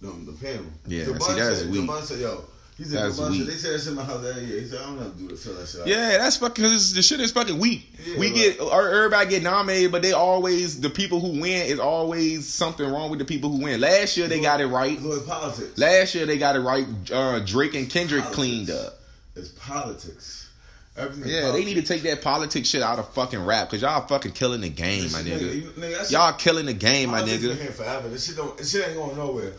[0.04, 0.66] um, the panel.
[0.86, 1.80] Yeah, Devon see, that's said, weak.
[1.86, 2.44] Devon said, yo,
[2.78, 4.60] he said, That's said, they said that shit in my house every year.
[4.60, 5.86] He said, I don't have to do that shit.
[5.86, 7.86] Yeah, that's fucking cause the shit is fucking weak.
[8.04, 11.78] Yeah, we like- get everybody get nominated, but they always the people who win is
[11.78, 13.80] always something wrong with the people who win.
[13.80, 14.98] Last year they got it right.
[15.00, 15.78] It's politics.
[15.78, 16.86] Last year they got it right.
[17.12, 18.94] Uh, Drake and Kendrick cleaned up.
[19.36, 20.50] It's politics.
[20.96, 24.06] Everything Yeah, they need to take that politics shit out of fucking rap because y'all
[24.06, 25.72] fucking killing the game, my Nigga, nigga.
[25.72, 27.56] nigga y'all killing the game, my nigga.
[27.56, 28.08] here forever.
[28.08, 28.56] This shit don't.
[28.58, 29.52] This shit ain't going nowhere.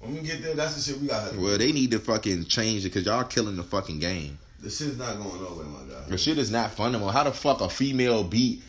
[0.00, 1.32] When we get there, that's the shit we got.
[1.32, 4.38] to Well, they need to fucking change it because y'all killing the fucking game.
[4.60, 6.08] The shit's not going nowhere, my guy.
[6.08, 7.10] The shit is not fundamental.
[7.10, 8.62] How the fuck a female beat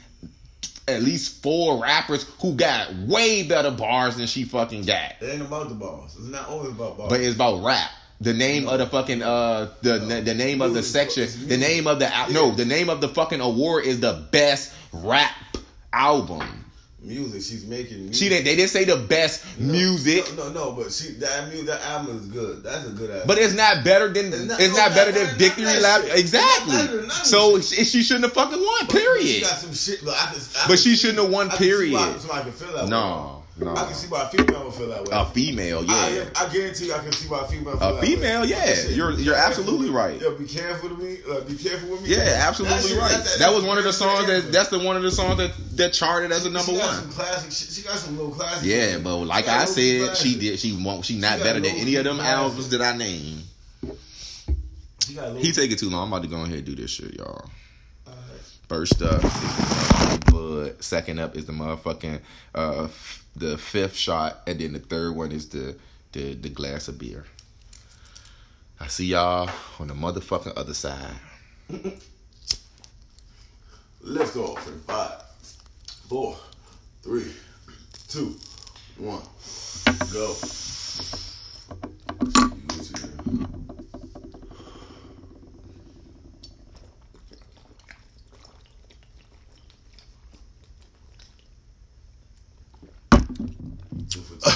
[0.88, 5.14] at least four rappers who got way better bars than she fucking got?
[5.22, 6.16] It ain't about the bars.
[6.18, 7.10] It's not always about bars.
[7.10, 7.90] But it's about rap.
[8.20, 12.00] The name of the fucking uh the the name of the section, the name of
[12.00, 15.36] the no, the name of the fucking award is the best rap
[15.94, 16.57] album.
[17.02, 17.98] Music, she's making.
[18.06, 18.16] Music.
[18.16, 18.46] She didn't.
[18.46, 21.82] They didn't say the best No, music, No, no, no, but she that music, that
[21.84, 22.64] album is good.
[22.64, 23.28] That's a good album.
[23.28, 25.38] but it's not better than It's it's not- not, no, not- better not- than not
[25.38, 26.02] Victory Lap.
[26.06, 26.76] It's Exactly.
[26.76, 28.86] better than none of So she, she shouldn't have fucking won.
[28.88, 29.44] But- but She Period.
[29.44, 30.04] got some shit.
[30.04, 32.00] Look, I I But she shouldn't have won, period.
[32.20, 32.90] Somebody can feel that way.
[32.90, 33.72] No, no.
[33.76, 35.10] I can see why a female would feel that way.
[35.12, 36.26] A female, yeah.
[36.36, 37.78] I, I guarantee you, I can see why a female.
[37.78, 38.48] Feel A that female, way.
[38.50, 38.66] yeah.
[38.74, 40.22] Shit, You're- you're absolutely right.
[40.22, 41.18] Yeah, be careful with me.
[41.30, 42.10] Uh, be careful with me.
[42.16, 43.12] Yeah, absolutely right.
[43.12, 45.52] that- That was one of the songs that that's the one of the songs that
[45.78, 46.96] that charted as a number she got one.
[47.04, 47.52] Some classic.
[47.52, 48.68] She, she got some little classic.
[48.68, 50.28] Yeah, but like I said, classic.
[50.28, 50.60] she did.
[50.60, 51.06] She won't.
[51.06, 52.38] She not got better than any of them classics.
[52.38, 53.44] albums that I named.
[55.08, 56.04] He got it too long.
[56.04, 57.50] I'm about to go ahead and do this shit, y'all.
[58.06, 58.22] Alright.
[58.68, 60.84] First up is the Bud.
[60.84, 62.20] Second up is the motherfucking
[62.54, 62.88] uh
[63.38, 65.76] the fifth shot, and then the third one is the
[66.12, 67.26] the the glass of beer.
[68.80, 71.16] I see y'all on the motherfucking other side.
[74.02, 75.22] Lift off in five,
[76.08, 76.38] four,
[77.04, 77.32] three,
[78.08, 78.36] two,
[78.98, 79.22] one,
[80.14, 80.36] go.
[94.10, 94.52] Two for two.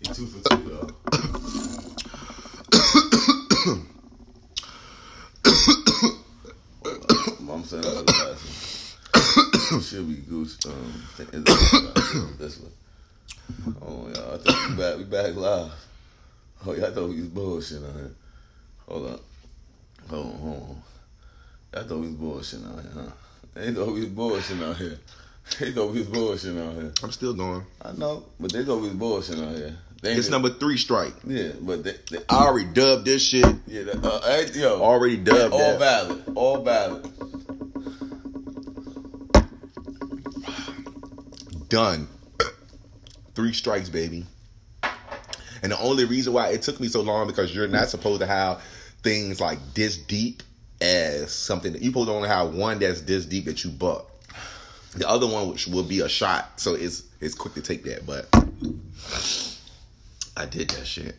[0.00, 0.90] He two for two, y'all.
[7.52, 8.42] I'm saying that's the last
[9.72, 9.82] one.
[9.82, 10.56] Should be goose.
[10.64, 11.04] Um,
[12.38, 12.72] this one.
[13.82, 14.96] Oh y'all, I think we back.
[14.96, 15.72] We back live.
[16.64, 18.14] Oh y'all thought we was bullshit on here.
[18.88, 19.20] Hold up.
[20.08, 20.82] Hold on, hold on.
[21.74, 23.10] Y'all thought we was bullshit out here, huh?
[23.52, 24.98] They thought we was bullshit out here.
[25.60, 26.90] They thought we was bullshit out here.
[27.02, 27.66] I'm still going.
[27.82, 29.76] I know, but they thought we was bullshit out here.
[30.06, 31.14] They It's number three strike.
[31.26, 33.44] Yeah, but they, they I already dubbed this shit.
[33.66, 35.78] yeah, that, uh, yo, Already dubbed all that.
[35.80, 37.12] valid, all valid.
[41.68, 42.06] Done.
[43.34, 44.24] Three strikes, baby.
[45.62, 48.26] And the only reason why it took me so long because you're not supposed to
[48.26, 48.62] have
[49.02, 50.44] things like this deep
[50.80, 54.08] as something that you supposed to only have one that's this deep that you buck.
[54.94, 58.06] The other one which will be a shot, so it's it's quick to take that.
[58.06, 58.28] But
[60.36, 61.16] I did that shit.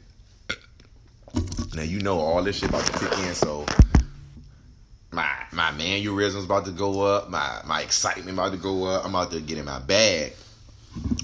[1.73, 3.65] Now you know all this shit about to kick in, so
[5.11, 9.05] my my mannerisms about to go up, my my excitement about to go up.
[9.05, 10.33] I'm about to get in my bag.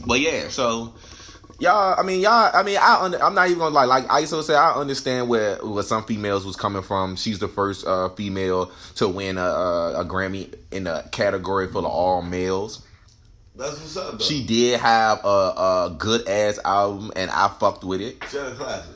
[0.06, 0.94] But yeah, so
[1.60, 2.00] y'all.
[2.00, 2.52] I mean, y'all.
[2.54, 2.98] I mean, I.
[3.02, 3.86] Under, I'm not even gonna lie.
[3.86, 7.16] Like ISO say, I understand where where some females was coming from.
[7.16, 11.86] She's the first uh, female to win a, a, a Grammy in a category full
[11.86, 12.86] of all males.
[13.56, 14.14] That's what's up.
[14.14, 14.24] Though.
[14.24, 18.24] She did have a, a good ass album, and I fucked with it.
[18.30, 18.96] She had a classic.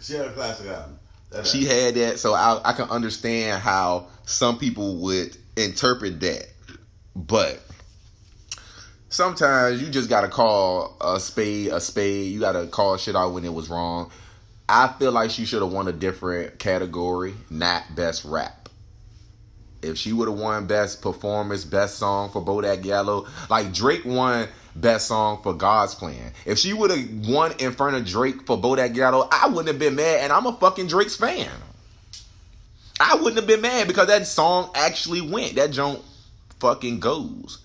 [0.00, 0.98] She had a classic album.
[1.30, 6.48] That She had that, so I, I can understand how some people would interpret that.
[7.14, 7.60] But
[9.08, 12.32] sometimes you just gotta call a spade a spade.
[12.32, 14.10] You gotta call shit out when it was wrong.
[14.68, 18.63] I feel like she should have won a different category, not best rap.
[19.84, 24.48] If she would have won best performance, best song for Bodak Yellow, like Drake won
[24.74, 26.32] best song for God's Plan.
[26.46, 29.78] If she would have won in front of Drake for Bodak Yellow, I wouldn't have
[29.78, 31.50] been mad, and I'm a fucking Drake's fan.
[33.00, 35.56] I wouldn't have been mad because that song actually went.
[35.56, 36.00] That joint
[36.60, 37.60] fucking goes.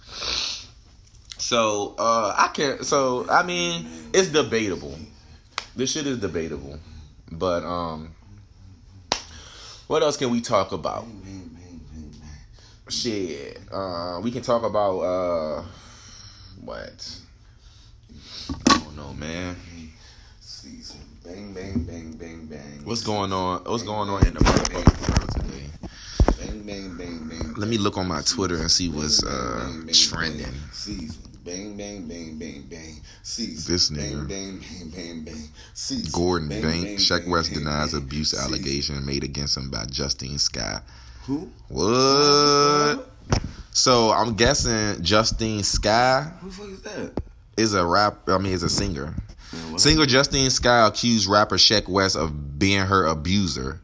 [1.38, 2.86] So uh I can't.
[2.86, 4.98] so I mean it's debatable.
[5.76, 6.80] This shit is debatable.
[7.32, 8.16] But um
[9.88, 11.06] what else can we talk about?
[11.06, 12.30] Bang, bang, bang, bang.
[12.90, 13.60] Shit.
[13.72, 15.64] Uh we can talk about uh
[16.62, 17.18] what?
[18.70, 19.56] I don't know, man.
[20.42, 21.00] Season.
[21.24, 22.82] Bang, bang, bang, bang, bang.
[22.84, 23.64] What's going on?
[23.66, 25.66] What's going on in the motherfucking world today?
[26.40, 27.54] Bang, bang, bang, bang.
[27.56, 30.54] Let me look on my Twitter and see what's uh Bang, bang, trending.
[30.72, 31.22] Season.
[31.46, 32.96] Bang, bang, bang, bang, bang.
[33.24, 33.72] Season.
[33.72, 34.28] This nigga.
[34.28, 35.50] Bang, bang, bang, bang, bang.
[35.74, 36.12] Season.
[36.12, 38.02] Gordon Bang, Bank, bang, Sheck West bang, denies bang.
[38.02, 40.82] abuse allegation made against him by Justine Skye.
[41.30, 41.48] Who?
[41.68, 43.08] What?
[43.72, 47.22] So I'm guessing Justine Skye Who the fuck is that?
[47.56, 48.28] is a rap.
[48.28, 49.14] I mean, is a singer.
[49.54, 49.78] Man.
[49.78, 53.80] Singer Justine Skye accused rapper Sheck West of being her abuser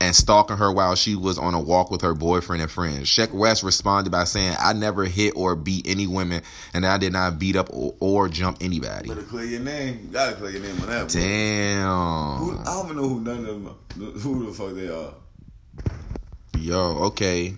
[0.00, 3.08] and stalking her while she was on a walk with her boyfriend and friends.
[3.08, 7.12] Sheck West responded by saying, "I never hit or beat any women, and I did
[7.12, 10.02] not beat up or, or jump anybody." Better clear your name.
[10.04, 10.98] You gotta clear your name on that.
[10.98, 11.08] one.
[11.08, 12.60] Who, Damn.
[12.60, 13.74] I don't even know who none of them.
[14.20, 15.14] Who the fuck they are?
[16.58, 17.54] Yo, okay.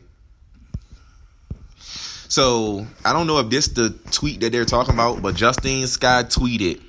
[2.29, 6.25] So I don't know if this the tweet that they're talking about, but Justine Skye
[6.25, 6.81] tweeted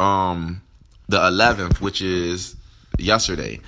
[0.00, 0.60] um
[1.08, 2.56] the 11th, which is
[2.98, 3.60] yesterday.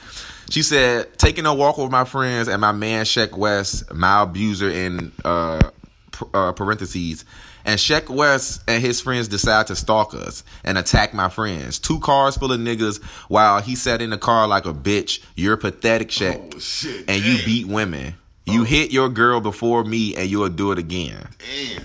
[0.50, 4.68] She said, "Taking a walk with my friends and my man Sheck West, my abuser
[4.68, 5.60] in uh,
[6.34, 7.24] uh parentheses."
[7.64, 11.78] And Sheck West and his friends decide to stalk us and attack my friends.
[11.78, 15.20] Two cars full of niggas while he sat in the car like a bitch.
[15.36, 17.08] You're pathetic, Sheck Oh shit!
[17.08, 18.14] and you beat women.
[18.44, 18.64] You oh.
[18.64, 21.28] hit your girl before me, and you'll do it again.
[21.38, 21.82] Damn.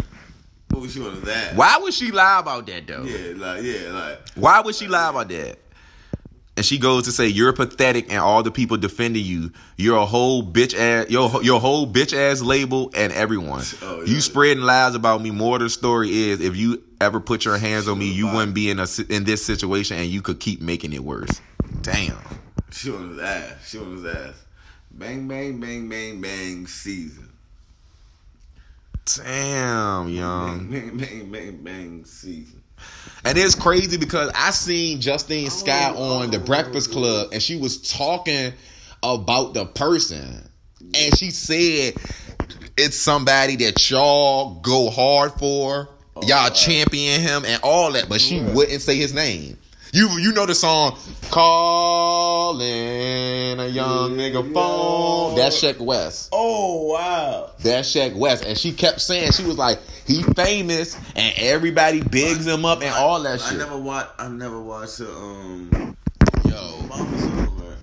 [0.69, 1.55] What was she on that?
[1.55, 3.03] Why would she lie about that though?
[3.03, 5.57] Yeah, like yeah, like Why would she lie about that?
[6.57, 9.51] And she goes to say, "You're pathetic, and all the people defending you.
[9.77, 11.09] You're a whole bitch ass.
[11.09, 13.63] Your your whole bitch ass label, and everyone.
[13.83, 14.13] Oh, yeah.
[14.13, 15.29] You spreading lies about me.
[15.29, 18.55] More of the story is, if you ever put your hands on me, you wouldn't
[18.55, 21.41] be in a in this situation, and you could keep making it worse.
[21.81, 22.17] Damn.
[22.71, 23.69] she on his ass.
[23.69, 24.45] She on his ass.
[24.91, 26.65] Bang, bang, bang, bang, bang.
[26.65, 27.29] Season.
[29.05, 30.69] Damn, young.
[30.69, 32.05] Bang, bang, bang, bang, bang.
[32.05, 32.56] Season.
[33.25, 36.93] And it's crazy because I seen Justine oh, Skye Oh, on the oh, Breakfast oh.
[36.93, 38.53] Club and she was talking
[39.03, 40.49] about the person.
[40.93, 41.95] And she said
[42.77, 45.89] it's somebody that y'all go hard for.
[46.15, 46.49] Oh, y'all wow.
[46.49, 49.57] champion him and all that, but she wouldn't say his name.
[49.97, 50.95] You you know the song
[51.31, 52.69] Calling
[53.59, 55.35] a Young Nigga Phone.
[55.35, 56.29] That's Sheck West.
[56.31, 57.49] Oh wow.
[57.57, 58.45] That's Sheck West.
[58.45, 62.93] And she kept saying, she was like, he famous and everybody bigs him up and
[62.93, 63.53] all that shit.
[63.53, 64.11] I never watched.
[64.19, 65.97] I never watched a um.
[66.45, 66.51] Yo.
[66.51, 67.77] Mo Bamba song, man.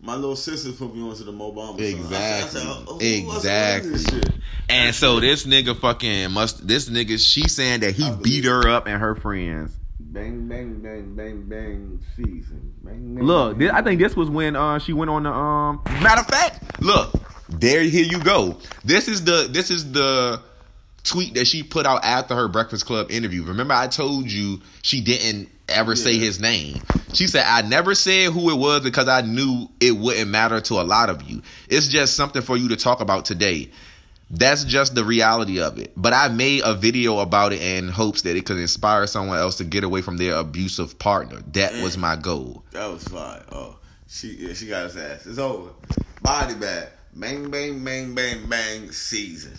[0.00, 2.14] My little sisters put me onto the Mo Bamba song.
[2.14, 3.98] I said- I Exactly.
[3.98, 4.40] said, oh, Exactly.
[4.70, 8.86] And so this nigga fucking must, this nigga, she saying that he beat her up
[8.86, 9.76] and her friends.
[10.14, 12.72] Bang bang bang bang bang season.
[12.84, 13.68] Bang, bang, Look, bang.
[13.68, 15.82] thi- I think this was when uh she went on the um.
[16.02, 17.12] Matter of fact, look,
[17.48, 18.56] there, here you go.
[18.84, 20.40] This is the this is the
[21.02, 23.42] tweet that she put out after her Breakfast Club interview.
[23.42, 26.80] Remember, I told you she didn't ever say his name.
[27.12, 30.74] She said, "I never said who it was because I knew it wouldn't matter to
[30.74, 31.42] a lot of you.
[31.68, 33.70] It's just something for you to talk about today."
[34.36, 35.92] That's just the reality of it.
[35.96, 39.58] But I made a video about it in hopes that it could inspire someone else
[39.58, 41.40] to get away from their abusive partner.
[41.52, 42.64] That was my goal.
[42.72, 43.42] That was fine.
[43.52, 45.26] Oh, she yeah, she got his ass.
[45.26, 45.70] It's over.
[46.22, 46.88] Body bag.
[47.14, 49.56] Bang bang bang bang bang season.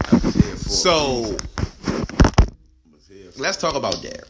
[0.00, 1.36] I was here for a So reason.
[1.58, 4.28] I was here for let's talk about that.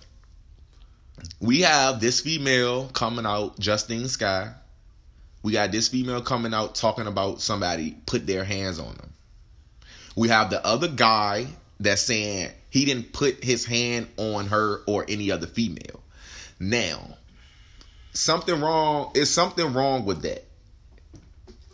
[1.40, 4.52] We have this female coming out, Justine Skye.
[5.42, 9.12] We got this female coming out talking about somebody put their hands on them.
[10.16, 11.46] We have the other guy
[11.78, 16.02] that's saying he didn't put his hand on her or any other female.
[16.58, 17.16] Now,
[18.14, 20.44] something wrong is something wrong with that.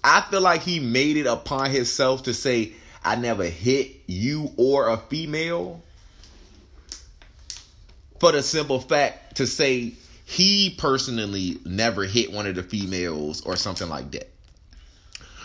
[0.04, 2.72] I feel like he made it upon himself to say,
[3.04, 5.80] I never hit you or a female.
[8.18, 13.54] For the simple fact to say he personally never hit one of the females or
[13.54, 14.31] something like that.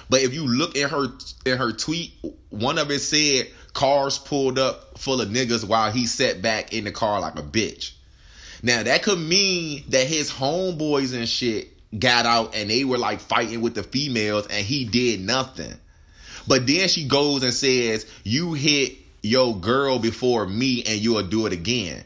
[0.10, 1.08] But if you look at her
[1.46, 2.14] in her tweet,
[2.50, 6.86] one of it said cars pulled up full of niggas while he sat back in
[6.86, 7.92] the car like a bitch.
[8.64, 13.20] Now that could mean that his homeboys and shit got out and they were like
[13.20, 15.74] fighting with the females and he did nothing.
[16.48, 21.46] But then she goes and says, You hit your girl before me and you'll do
[21.46, 22.04] it again.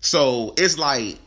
[0.00, 1.18] So it's like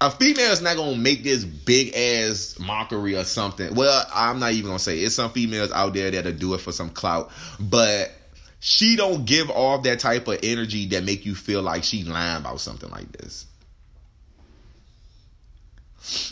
[0.00, 3.74] a female's not gonna make this big ass mockery or something.
[3.74, 5.04] Well, I'm not even gonna say it.
[5.04, 8.12] it's some females out there that'll do it for some clout, but
[8.60, 12.38] she don't give off that type of energy that make you feel like she lying
[12.38, 13.46] about something like this.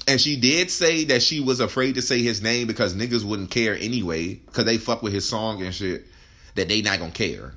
[0.08, 3.50] And she did say that she was afraid to say his name because niggas wouldn't
[3.50, 6.06] care anyway, because they fuck with his song and shit,
[6.54, 7.52] that they not gonna care.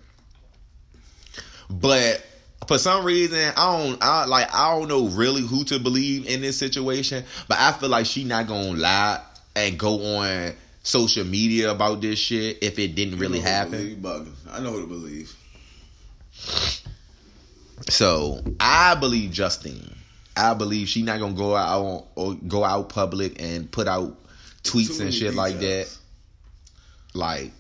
[1.70, 2.26] But
[2.68, 6.42] for some reason, I don't I like I don't know really who to believe in
[6.42, 9.22] this situation, but I feel like she not gonna lie
[9.56, 14.04] and go on social media about this shit if it didn't really happen.
[14.52, 15.34] I know who to believe.
[17.90, 19.96] So I believe Justine.
[20.36, 24.16] I believe she not gonna go out or go out public and put out
[24.64, 25.36] tweets and shit details.
[25.36, 25.98] like that.
[27.14, 27.52] Like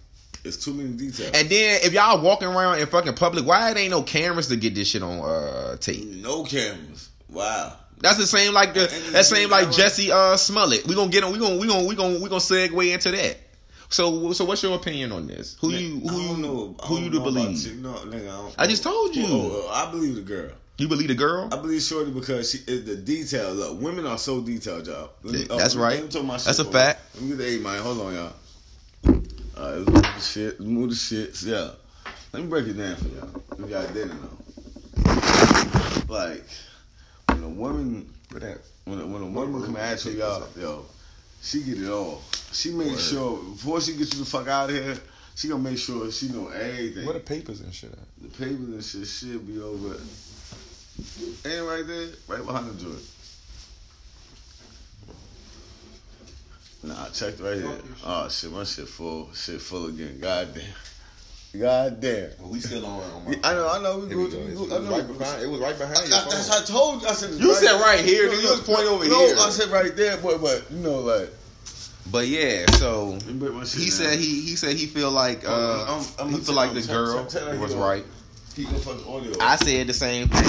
[0.43, 1.31] it's too many details.
[1.33, 4.55] And then if y'all walking around in fucking public, why it ain't no cameras to
[4.55, 6.05] get this shit on uh tape?
[6.05, 7.09] No cameras.
[7.29, 7.75] Wow.
[8.01, 10.87] That's the same like the that same like Jussie uh Smollett.
[10.87, 11.33] We gonna get on.
[11.33, 13.37] We gonna we gonna we gonna we gonna segue into that.
[13.89, 15.57] So so what's your opinion on this?
[15.59, 17.81] Who Man, you who you know, who you to believe?
[17.81, 19.25] No, nigga, I, I, just told you.
[19.27, 20.51] Oh, oh, I believe the girl.
[20.77, 21.49] You believe the girl?
[21.51, 23.53] I believe Shorty because she is the detail.
[23.53, 25.09] Look, women are so detailed, y'all.
[25.23, 26.09] Me, That's oh, right.
[26.09, 27.01] That's a fact.
[27.15, 27.81] Let me get the eight man.
[27.81, 29.23] Hold on, y'all.
[29.59, 30.59] All right, let's move the shit.
[30.59, 31.41] Let's move the shit.
[31.43, 31.71] Yeah.
[32.31, 33.43] Let me break it down for y'all.
[33.63, 34.37] If y'all didn't know.
[36.07, 36.45] Like,
[37.27, 40.85] when a woman, when a, when a woman come at you, y'all, yo,
[41.41, 42.21] she get it all.
[42.53, 42.99] She make Word.
[42.99, 44.97] sure before she gets you the fuck out of here,
[45.35, 47.05] she gonna make sure she know everything.
[47.05, 47.99] What the papers and shit at?
[48.21, 49.97] The papers and shit should be over.
[51.45, 53.01] Ain't right there, right behind the joint.
[56.81, 57.77] Nah, check right here.
[58.05, 59.33] Oh shit, my shit full.
[59.33, 60.17] Shit full again.
[60.19, 60.63] God damn.
[61.59, 62.29] God damn.
[62.39, 63.01] Well, we still on.
[63.01, 63.69] on I know.
[63.69, 63.99] I know.
[63.99, 64.25] We go.
[64.25, 65.43] It, was right behind.
[65.43, 66.09] It was right behind you.
[66.09, 67.07] That's I told you.
[67.07, 67.31] I said.
[67.39, 68.31] You right, said right here.
[68.31, 69.35] You just point over no, here.
[69.39, 71.29] I said right there, but but you know like.
[72.11, 76.39] But yeah, so he said he he said he feel like uh I'm, I'm he
[76.39, 77.23] feel like the girl
[77.59, 78.05] was right.
[79.39, 80.43] I said the same thing.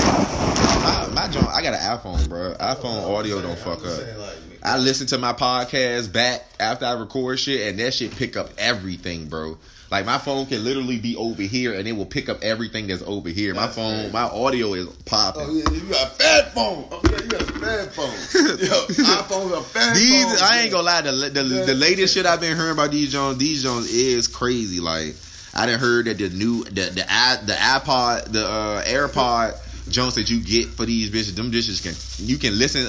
[0.82, 2.54] My, my joint, I got an iPhone, bro.
[2.54, 4.49] iPhone audio don't fuck up.
[4.62, 8.50] I listen to my podcast back after I record shit, and that shit pick up
[8.58, 9.56] everything, bro.
[9.90, 13.02] Like my phone can literally be over here, and it will pick up everything that's
[13.02, 13.54] over here.
[13.54, 14.12] That's my phone, crazy.
[14.12, 15.42] my audio is popping.
[15.46, 16.86] Oh yeah, you got a fat phone.
[16.92, 18.06] Oh yeah, you got a fat phone.
[18.60, 20.48] Yo, iPhone's a fat these, phone.
[20.48, 21.00] I ain't gonna lie.
[21.00, 24.78] The the, the latest shit I've been hearing about these Jones, these Jones is crazy.
[24.78, 25.16] Like
[25.54, 29.58] I didn't heard that the new the the the iPod, the uh, AirPod
[29.90, 31.94] Jones that you get for these bitches, them dishes can
[32.24, 32.86] you can listen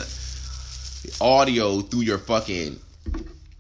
[1.19, 2.79] audio through your fucking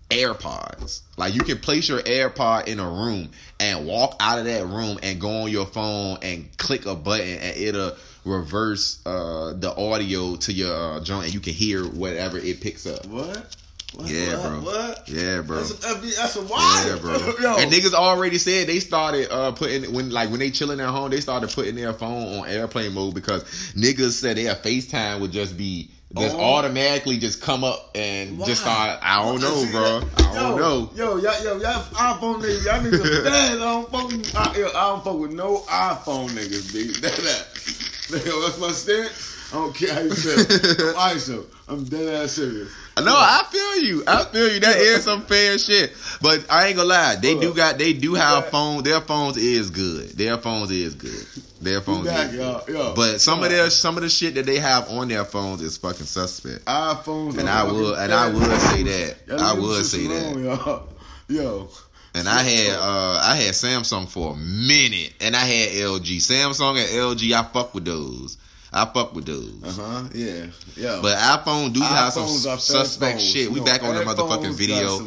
[0.09, 1.01] AirPods.
[1.17, 4.99] Like you can place your AirPod in a room and walk out of that room
[5.01, 10.35] and go on your phone and click a button and it'll reverse uh, the audio
[10.35, 13.05] to your uh, joint and you can hear whatever it picks up.
[13.07, 13.55] What?
[13.93, 14.59] What, yeah, what, bro.
[14.61, 15.09] What?
[15.09, 15.57] Yeah, bro.
[15.57, 16.87] That's a, that's a wild.
[16.87, 17.13] Yeah, bro.
[17.41, 17.57] Yo.
[17.57, 21.11] And niggas already said they started uh, putting when like when they chilling at home,
[21.11, 25.57] they started putting their phone on airplane mode because niggas said their FaceTime would just
[25.57, 26.41] be just oh.
[26.41, 28.47] automatically just come up and Why?
[28.47, 28.99] just start.
[29.01, 30.01] I don't know, bro.
[30.17, 30.91] I don't yo, know.
[30.95, 33.53] Yo, y'all, yo, y'all iPhone niggas, y'all niggas bad.
[33.53, 36.91] I don't fuck with, I, yo, I don't fuck with no iPhone niggas, B.
[37.01, 38.25] That, that.
[38.25, 39.31] Yo, that's my stance.
[39.53, 40.89] I don't care how you feel.
[40.97, 41.45] I'm ISO.
[41.67, 42.69] I'm dead ass serious.
[42.97, 44.03] No, I feel you.
[44.07, 44.59] I feel you.
[44.59, 45.93] That is some fair shit.
[46.21, 47.15] But I ain't gonna lie.
[47.15, 47.77] They do got.
[47.77, 48.83] They do have phone.
[48.83, 50.09] Their phones is good.
[50.09, 51.25] Their phones is good.
[51.61, 52.07] Their phones.
[52.07, 55.07] Back, yo, yo, but some of their some of the shit that they have on
[55.07, 56.65] their phones is fucking suspect.
[56.65, 57.37] iPhones.
[57.37, 59.15] And I would and I would say that.
[59.39, 60.83] I would say that.
[61.27, 61.69] Yo.
[62.13, 66.17] And I had uh I had Samsung for a minute, and I had LG.
[66.17, 68.37] Samsung and LG, I fuck with those.
[68.73, 69.61] I fuck with those.
[69.63, 70.09] Uh huh.
[70.13, 70.45] Yeah.
[70.75, 70.99] Yeah.
[71.01, 73.51] But iPhone do have some suspect shit.
[73.51, 74.97] We back on the motherfucking video.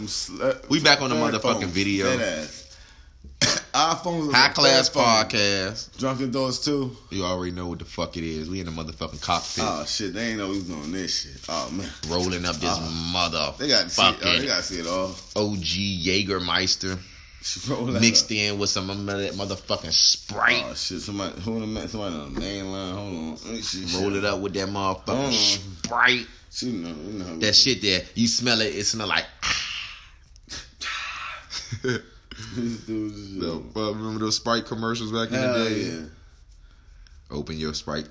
[0.69, 2.07] we back on the motherfucking video.
[3.75, 4.33] iPhones.
[4.33, 5.99] high class podcast.
[5.99, 6.97] Drunken Thoughts too.
[7.11, 8.49] You already know what the fuck it is.
[8.49, 11.41] We in the motherfucking cockpit, Oh shit, they ain't know we was doing this shit.
[11.49, 12.79] Oh man, rolling up this
[13.13, 14.03] mother they got to see.
[14.09, 14.17] It.
[14.23, 15.15] Oh, they got to see it all.
[15.37, 15.61] OG
[17.69, 20.65] rolled mixed in with some motherfucking Sprite.
[20.67, 22.95] Oh shit, somebody who the man, somebody on the main line.
[22.95, 24.19] Hold on, see Roll shit.
[24.19, 25.83] it up with that motherfucking Mm.
[25.85, 26.27] Sprite.
[26.51, 29.27] She know, you know That shit there, you smell it, it smell like.
[32.57, 35.81] This dude is- The- uh, remember those Sprite commercials back in Hell the day?
[35.91, 36.01] yeah.
[37.31, 38.09] Open your Sprite.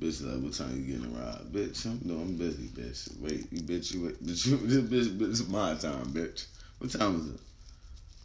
[0.00, 1.52] Bitch, like, what time you getting a ride?
[1.52, 3.16] Bitch, I'm, no, I'm busy, bitch.
[3.20, 4.24] Wait, you bitch, you wait.
[4.24, 6.46] Bitch, you, this bitch, bitch, it's my time, bitch.
[6.78, 7.40] What time is it?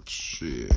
[0.09, 0.71] Shit.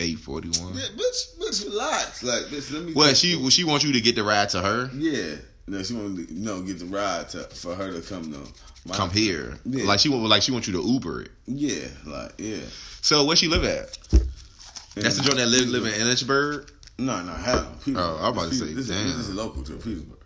[0.00, 0.72] 841.
[0.72, 2.22] Bitch, bitch, bitch, relax.
[2.24, 2.92] Like, bitch, let me.
[2.94, 4.90] Well, she well, she wants you to get the ride to her.
[4.96, 5.36] Yeah.
[5.68, 8.48] No, she want to, know, get the ride to, for her to come, though.
[8.86, 9.58] My- Come here.
[9.64, 9.84] Yeah.
[9.84, 11.30] Like she want like she wants you to Uber it.
[11.46, 12.60] Yeah, like, yeah.
[13.02, 13.96] So where she live at?
[14.94, 16.70] That's the joint that live live in Ellensburg.
[16.98, 19.06] No, no, hell Oh, I'm about to say, this, damn.
[19.06, 20.18] Is, this is local to Petersburg.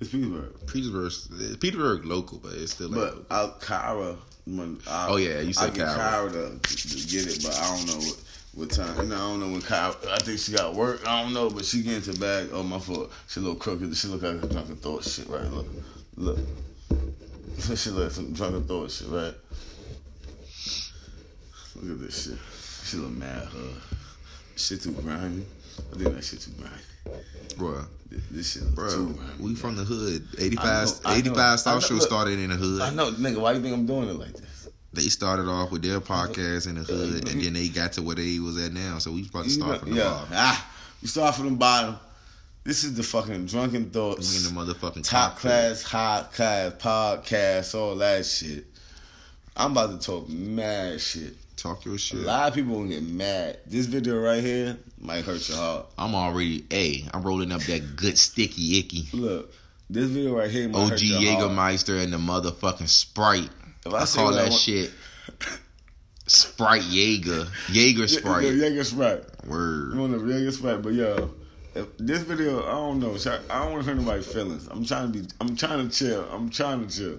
[0.00, 0.66] It's Petersburg.
[0.66, 1.12] Petersburg.
[1.42, 4.16] Eh, Petersburg local, but it's still like But Kyra,
[4.46, 6.30] when I, Oh, yeah, you said I Kyra.
[6.30, 8.22] Kyra to, to get it, but I don't know what,
[8.54, 8.96] what time.
[9.02, 10.08] You know, I don't know when Kyra.
[10.08, 11.06] I think she got work.
[11.06, 12.48] I don't know, but she get into bag.
[12.52, 13.10] Oh my fault.
[13.28, 13.94] She a little crooked.
[13.96, 15.44] She look like a drunken thought shit, right?
[15.50, 15.66] Look,
[16.16, 16.38] look.
[17.76, 19.34] she look like some drunken thought shit, right?
[21.76, 22.38] Look at this shit.
[22.86, 23.46] She look mad.
[23.50, 23.78] Huh?
[24.56, 25.44] Shit too grimy.
[25.92, 27.20] I think that shit too grimy.
[27.56, 29.32] Bruh, This, this shit bruh, too grimy.
[29.40, 30.26] we from the hood.
[30.38, 31.56] 85, I know, I 85 know.
[31.56, 32.00] South I Show know.
[32.00, 32.80] started in the hood.
[32.82, 33.40] I know, nigga.
[33.40, 34.68] Why you think I'm doing it like this?
[34.92, 38.16] They started off with their podcast in the hood, and then they got to where
[38.16, 38.98] they was at now.
[38.98, 40.04] So we about to start from the yeah.
[40.04, 40.28] bottom.
[40.32, 40.70] Ah,
[41.02, 41.96] you start from the bottom.
[42.68, 45.40] This is the fucking drunken We thoughts, in the motherfucking top cockpit.
[45.40, 48.66] class, high class podcast, all that shit.
[49.56, 51.32] I'm about to talk mad shit.
[51.56, 52.18] Talk your shit.
[52.18, 53.60] A lot of people gonna get mad.
[53.66, 55.86] This video right here might hurt your heart.
[55.96, 59.08] I'm already, hey, I'm rolling up that good sticky icky.
[59.16, 59.50] Look,
[59.88, 61.50] this video right here might OG hurt your heart.
[61.50, 63.48] Jägermeister and the motherfucking Sprite.
[63.86, 64.90] If I I call what I that want- shit
[66.26, 67.46] Sprite Jaeger.
[67.70, 68.44] Jaeger Sprite.
[68.54, 69.24] Yeah, yeah, Sprite.
[69.46, 69.94] Word.
[69.94, 71.30] You want to yeah, Sprite, but yo,
[71.98, 73.14] this video, I don't know.
[73.50, 74.68] I don't want to hurt nobody's feelings.
[74.68, 75.28] I'm trying to be.
[75.40, 76.28] I'm trying to chill.
[76.30, 77.18] I'm trying to chill.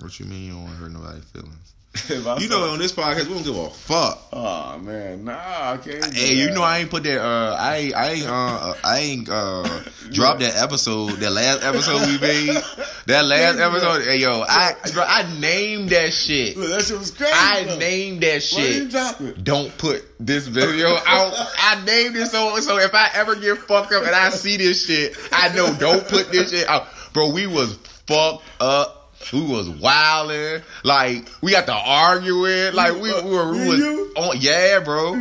[0.00, 1.73] What you mean you don't want to hurt nobody's feelings?
[2.10, 4.20] You know, on this podcast, we don't give a fuck.
[4.32, 5.32] Oh man, nah,
[5.72, 6.12] I can't.
[6.12, 7.20] Hey, you know I ain't put that.
[7.20, 9.80] Uh, I ain't, I ain't, uh, I ain't uh,
[10.10, 11.12] dropped that episode.
[11.20, 12.62] That last episode we made.
[13.06, 14.04] That last episode.
[14.04, 16.56] Hey, yo, I, bro, I named that shit.
[16.56, 17.34] Look, that shit was crazy.
[17.34, 17.76] I though.
[17.76, 18.94] named that shit.
[18.94, 19.44] it?
[19.44, 21.34] Don't put this video out.
[21.58, 24.86] I named it so so if I ever get fucked up and I see this
[24.86, 26.86] shit, I know don't put this shit out.
[27.12, 27.76] Bro, we was
[28.06, 29.03] fucked up.
[29.32, 30.62] We was wilding.
[30.82, 32.74] Like we got to arguing.
[32.74, 33.80] Like we, we were we was
[34.16, 35.14] on yeah, bro.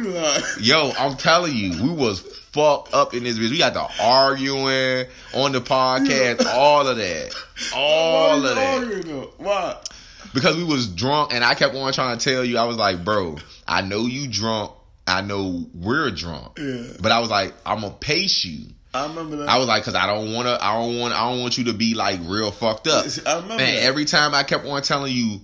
[0.60, 3.50] Yo, I'm telling you, we was fucked up in this bitch.
[3.50, 7.36] We got to arguing on the podcast, all of that.
[7.76, 9.30] All of that?
[9.38, 9.78] Why?
[10.34, 13.04] because we was drunk and I kept on trying to tell you, I was like,
[13.04, 13.38] bro,
[13.68, 14.72] I know you drunk.
[15.06, 16.58] I know we're drunk.
[16.60, 16.84] Yeah.
[17.00, 18.68] But I was like, I'm gonna pace you.
[18.94, 19.50] I remember that.
[19.50, 21.74] I was like, cause I don't wanna, I don't want, I don't want you to
[21.74, 23.06] be like real fucked up.
[23.26, 23.84] I remember And that.
[23.84, 25.42] every time I kept on telling you,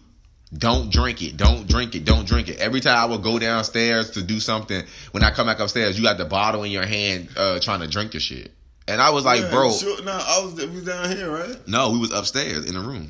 [0.55, 2.59] don't drink it, don't drink it, don't drink it.
[2.59, 6.03] Every time I would go downstairs to do something, when I come back upstairs, you
[6.03, 8.51] got the bottle in your hand, uh, trying to drink the shit.
[8.87, 11.67] And I was like, Yeah, bro, Sure, no, I was, we was down here, right?
[11.67, 13.09] no, we was upstairs in the room.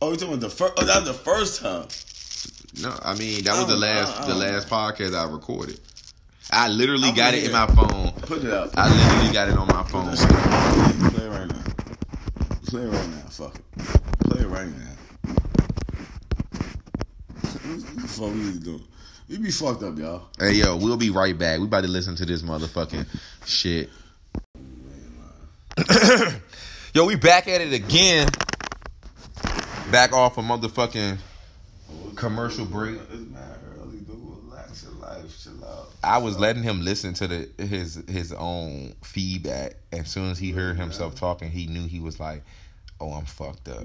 [0.00, 0.72] Oh, you talking about the first?
[0.76, 1.86] Oh, that was the first time.
[2.82, 5.78] No, I mean that was the last the last podcast I recorded.
[6.50, 8.12] I literally I'm got it in my phone.
[8.22, 8.70] Put it up.
[8.76, 10.14] I literally got it on my phone.
[10.16, 11.62] Play it right now.
[12.66, 13.28] Play it right now.
[13.30, 13.64] Fuck it.
[14.20, 14.94] Play it right now.
[17.64, 18.84] What the fuck we doing?
[19.28, 20.26] We be fucked up, y'all.
[20.38, 21.58] Hey yo, we'll be right back.
[21.58, 23.06] We about to listen to this motherfucking
[23.46, 23.88] shit.
[26.94, 28.28] yo, we back at it again.
[29.90, 31.18] Back off a motherfucking
[32.16, 32.96] commercial break.
[32.96, 34.16] It's mad early, dude.
[34.44, 35.42] Relax your life.
[35.42, 35.93] Chill out.
[36.04, 39.74] I was letting him listen to the his his own feedback.
[39.92, 42.42] As soon as he heard himself talking, he knew he was like,
[43.00, 43.84] "Oh, I'm fucked up."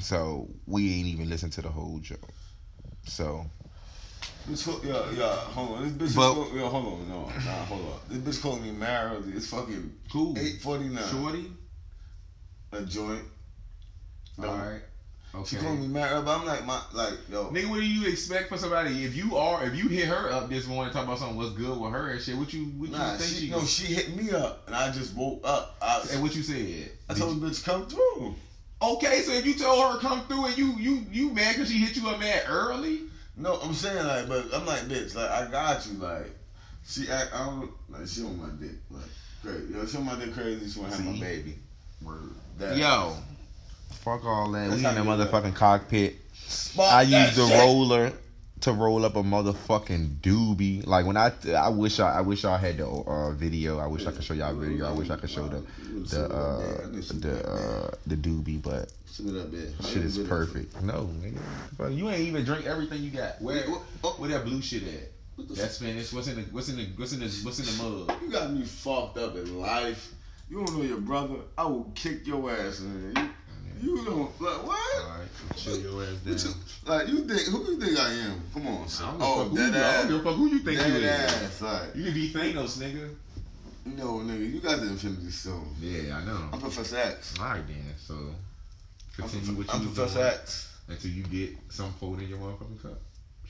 [0.00, 2.28] So we ain't even listened to the whole joke.
[3.06, 3.46] So
[4.48, 5.82] Bitch, call- yeah, yeah, hold on.
[5.98, 8.00] This bitch But- is call, yeah, hold on, no, nah, hold on.
[8.22, 9.22] This bitch calling me mad.
[9.28, 10.36] It's fucking Cool.
[10.38, 11.08] eight forty nine.
[11.08, 11.52] shorty.
[12.72, 13.24] A joint.
[14.38, 14.80] All right.
[15.32, 15.64] She Okay.
[15.64, 18.58] calling me mad but I'm like, my, like, yo, Nigga, what do you expect from
[18.58, 19.04] somebody?
[19.04, 21.78] If you are, if you hit her up this morning talk about something what's good
[21.80, 23.50] with her and shit, what you, what nah, you think she, she?
[23.50, 25.74] no, she hit me up, and I just woke up.
[25.80, 26.90] I, and what you said?
[27.08, 28.34] I told the bitch come through.
[28.82, 31.78] okay, so if you told her come through and you, you, you mad because she
[31.78, 33.00] hit you up mad early?
[33.34, 36.30] No, I'm saying like, but I'm like, bitch, like I got you, like
[36.84, 39.02] she act, I don't like she on my dick, like
[39.42, 39.72] crazy.
[39.72, 40.68] Yo, she on my dick crazy.
[40.68, 41.56] She wanna have my baby.
[42.02, 42.34] Word.
[42.58, 43.16] That- Yo,
[44.02, 44.70] fuck all that.
[44.70, 46.16] That's we in the motherfucking cockpit.
[46.34, 47.58] Spark I use the shit.
[47.58, 48.12] roller
[48.62, 50.86] to roll up a motherfucking doobie.
[50.86, 53.78] Like when I, I wish I, I wish y'all had the uh, video.
[53.78, 54.88] I wish I could show y'all video.
[54.88, 55.62] I wish I could show the,
[56.10, 59.92] the, uh, the, uh, the doobie, but See what that bitch.
[59.92, 60.80] shit is perfect.
[60.82, 61.38] No, nigga,
[61.78, 63.40] But you ain't even drink everything you got.
[63.40, 65.48] Where, where that blue shit at?
[65.56, 66.12] That's Spanish.
[66.12, 68.22] What's in the, what's in the, what's in the, what's in the mug?
[68.22, 70.12] You got me fucked up in life.
[70.48, 71.36] You don't know your brother.
[71.56, 72.80] I will kick your ass.
[72.80, 73.30] Man.
[73.82, 75.02] You, you don't like what?
[75.02, 76.54] All right, chill your ass What you, down.
[76.86, 77.48] like you think?
[77.48, 78.42] Who you think I am?
[78.54, 79.18] Come on, son.
[79.18, 80.24] don't give a Oh, fuck who that you- I don't give a ass.
[80.24, 81.42] fuck who you think you That is.
[81.42, 81.60] ass.
[81.62, 83.14] Like, You can be Thanos, nigga.
[83.86, 85.74] no, nigga, you got the Infinity Stone.
[85.80, 86.48] Yeah, I know.
[86.52, 87.34] I'm Professor X.
[87.40, 87.94] All right then.
[87.98, 90.68] So I'm, continue what you I'm Professor X.
[90.88, 93.00] until you get some fold in your motherfucking cup.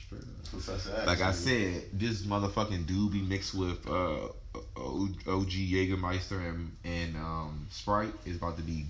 [0.03, 0.49] Straight up.
[0.51, 1.05] Professor X.
[1.07, 4.29] Like I said, this motherfucking doobie mixed with uh,
[4.75, 8.85] OG Jägermeister and and um, Sprite is about to be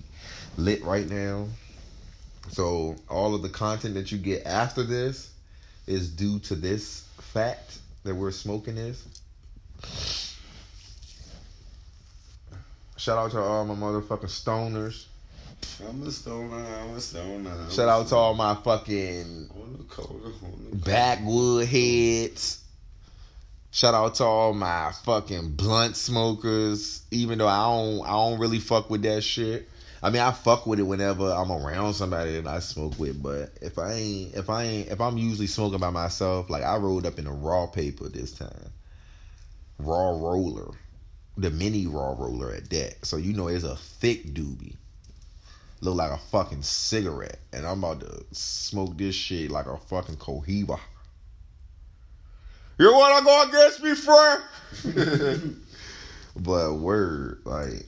[0.56, 1.46] lit right now.
[2.50, 5.30] So all of the content that you get after this
[5.86, 9.04] is due to this fact that we're smoking this.
[12.96, 15.06] Shout out to all my motherfucking stoners.
[15.88, 16.56] I'm a stoner.
[16.56, 17.50] I'm a stoner.
[17.50, 22.63] I'm Shout out to all my fucking On the cold, on the backwood heads.
[23.74, 27.02] Shout out to all my fucking blunt smokers.
[27.10, 29.68] Even though I don't, I don't really fuck with that shit.
[30.00, 33.20] I mean, I fuck with it whenever I'm around somebody that I smoke with.
[33.20, 36.76] But if I ain't, if I ain't, if I'm usually smoking by myself, like I
[36.76, 38.70] rolled up in a raw paper this time,
[39.80, 40.72] raw roller,
[41.36, 43.04] the mini raw roller at that.
[43.04, 44.76] So you know it's a thick doobie.
[45.80, 50.18] Look like a fucking cigarette, and I'm about to smoke this shit like a fucking
[50.18, 50.78] cohiba.
[52.78, 54.42] You wanna go against me, friend?
[56.36, 57.86] but word, like,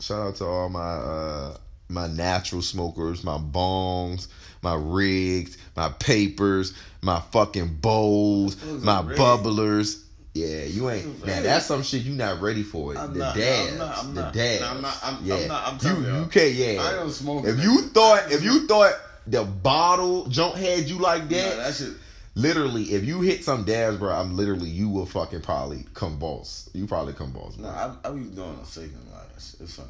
[0.00, 1.56] shout out to all my uh
[1.88, 4.28] my natural smokers, my bongs,
[4.62, 6.72] my rigs, my papers,
[7.02, 9.20] my fucking bowls, my are rigs.
[9.20, 10.02] bubblers.
[10.34, 11.26] Yeah, you ain't.
[11.26, 12.96] Now that's some shit you not ready for.
[12.96, 14.60] I'm the not, dabs, I'm not, I'm the not, dabs.
[14.62, 16.26] no, I'm not, I'm, yeah, I'm not, I'm you telling you y'all.
[16.28, 16.52] can't.
[16.54, 17.44] Yeah, I don't smoke.
[17.44, 18.94] if you thought if you thought
[19.26, 21.92] the bottle junk had you like Nah, that, that shit.
[22.34, 26.70] Literally, if you hit some dabs, bro, I'm literally you will fucking probably convulse.
[26.72, 27.56] You probably convulse.
[27.58, 27.96] No, Bro.
[28.04, 29.60] I, I be doing a that shit.
[29.60, 29.88] It's funny.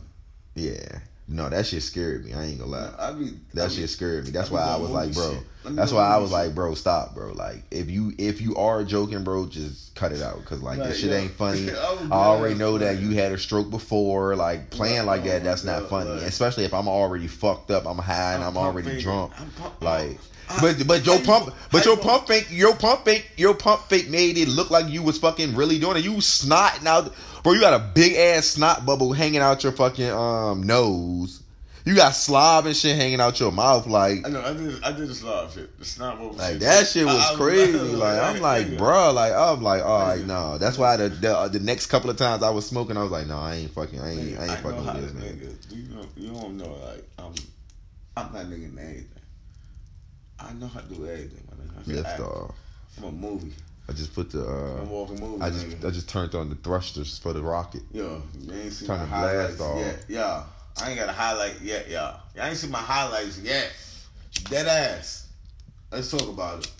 [0.55, 2.35] Yeah, no, that shit scared me.
[2.35, 2.93] I ain't gonna lie.
[2.99, 4.33] I be I That be- shit scared me.
[4.33, 5.31] That's I why I was like, bro.
[5.35, 5.43] shit.
[5.65, 6.39] Let me That's why I was shit.
[6.39, 7.33] like, bro, stop, bro.
[7.33, 10.89] Like, if you if you are joking, bro, just cut it out because like Like,
[10.91, 11.71] this shit yo, ain't funny.
[11.71, 14.37] I I already know that you had a stroke before.
[14.37, 16.11] Like playing like oh that, that's not God, funny.
[16.11, 19.33] like- Especially if I'm already fucked up, I'm high, and I'm, pump already drunk.
[19.41, 20.19] I'm Like, I-
[20.61, 23.55] but but your you pump, but how your you pump fake, your pump fake, your
[23.55, 26.05] pump fake made it look like you was fucking really doing it.
[26.05, 27.13] You snotting out,
[27.43, 27.53] bro.
[27.53, 31.43] You got a big ass snot bubble hanging out your fucking um nose.
[31.85, 34.41] You got slob and shit hanging out your mouth, like I know.
[34.41, 34.85] I did.
[34.85, 35.77] I did the slide shit.
[35.81, 36.61] The snot over like shit.
[36.61, 37.77] that shit was I- I crazy.
[37.79, 38.79] I Like I'm like, nigga.
[38.79, 40.59] bruh, like I'm like, all right, no.
[40.59, 43.27] That's why the, the the next couple of times I was smoking, I was like,
[43.27, 45.41] no, I ain't fucking, I ain't, I ain't fucking with this, man.
[45.41, 46.73] nigga, You know, you don't know.
[46.87, 47.35] Like I'm,
[48.17, 49.09] I'm not nigga anything.
[50.49, 51.43] I know how to do everything.
[51.51, 51.81] My nigga.
[51.81, 52.21] I can Lift act.
[52.21, 52.55] off.
[52.99, 53.53] I'm a movie.
[53.89, 55.43] I just put the, I'm uh, walking movie.
[55.43, 55.89] I just, nigga.
[55.89, 57.83] I just turned on the thrusters for the rocket.
[57.93, 59.77] Yo, you ain't seen Turn my the blast highlights off.
[59.79, 60.05] yet.
[60.09, 60.45] Yeah,
[60.81, 62.21] I ain't got a highlight yet, y'all.
[62.37, 63.73] Y'all ain't seen my highlights yet.
[64.45, 65.29] Dead ass.
[65.91, 66.73] Let's talk about it.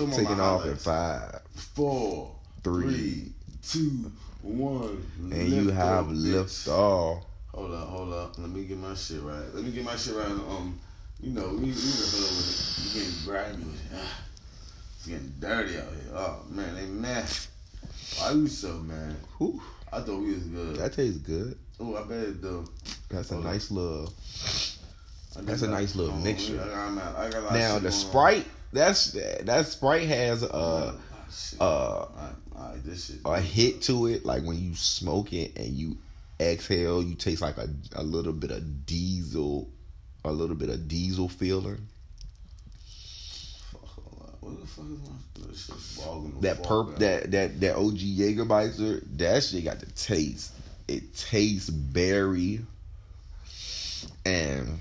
[0.00, 0.84] About Taking off at highlights.
[0.84, 1.40] five,
[1.74, 2.34] Four,
[2.64, 3.32] three, three,
[3.62, 4.10] two,
[4.42, 5.06] one.
[5.30, 7.24] and you have lift off.
[7.54, 8.38] Hold up, hold up.
[8.38, 9.44] Let me get my shit right.
[9.54, 10.26] Let me get my shit right.
[10.26, 10.78] Um,
[11.22, 12.96] you know, we we the hood with it.
[12.96, 13.98] You getting grimy with it.
[14.96, 16.12] It's getting dirty out here.
[16.14, 17.28] Oh man, they mad.
[18.18, 19.16] Why you so mad?
[19.38, 19.62] Whew,
[19.92, 20.76] I thought we was good.
[20.76, 21.56] that tastes good.
[21.80, 22.64] Oh, I bet it do.
[23.08, 24.12] That's a nice little.
[25.40, 26.60] That's a nice little oh, mixture.
[26.60, 27.16] I got, I'm out.
[27.16, 30.94] I got a lot of Now the Sprite, that's that Sprite has a Ah,
[31.60, 33.16] uh Alright, alright, this shit.
[33.24, 34.24] a hit to it.
[34.24, 35.96] Like when you smoke it and you
[36.40, 39.68] exhale, you taste like a a little bit of diesel,
[40.24, 41.86] a little bit of diesel feeling.
[43.70, 44.36] Fuck, hold up.
[44.40, 47.98] What the fuck is my this shit's bogging the That perp, that that that OG
[47.98, 50.52] Jägermeister, that shit got the taste.
[50.88, 52.60] It tastes berry,
[54.24, 54.78] and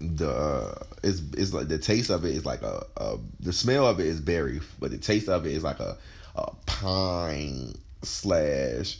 [0.00, 3.86] the uh, it's it's like the taste of it is like a, a the smell
[3.86, 5.96] of it is berry, but the taste of it is like a
[6.36, 8.98] a pine slash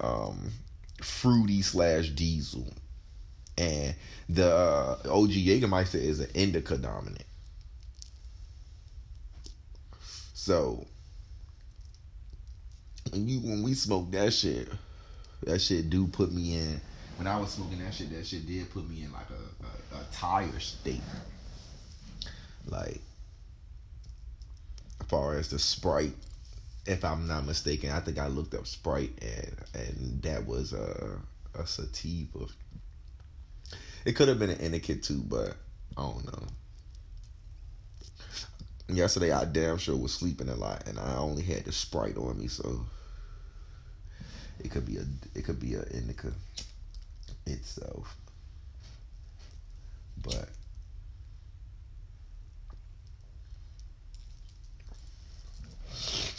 [0.00, 0.50] um
[1.00, 2.66] fruity slash diesel,
[3.56, 3.94] and
[4.28, 7.24] the uh, OG Jägermeister is an indica dominant.
[10.32, 10.86] So
[13.10, 14.68] when you when we smoke that shit,
[15.44, 16.80] that shit do put me in.
[17.16, 20.00] When I was smoking that shit, that shit did put me in like a, a,
[20.00, 21.00] a tired state.
[22.66, 23.00] Like
[25.00, 26.16] as far as the Sprite,
[26.86, 31.18] if I'm not mistaken, I think I looked up Sprite and and that was a
[31.54, 32.46] a sativa.
[34.04, 35.56] It could have been an indica too, but
[35.96, 36.46] I don't know.
[38.88, 42.38] Yesterday I damn sure was sleeping a lot, and I only had the Sprite on
[42.38, 42.84] me, so
[44.60, 46.32] it could be a it could be a indica
[47.46, 48.16] itself.
[50.22, 50.48] But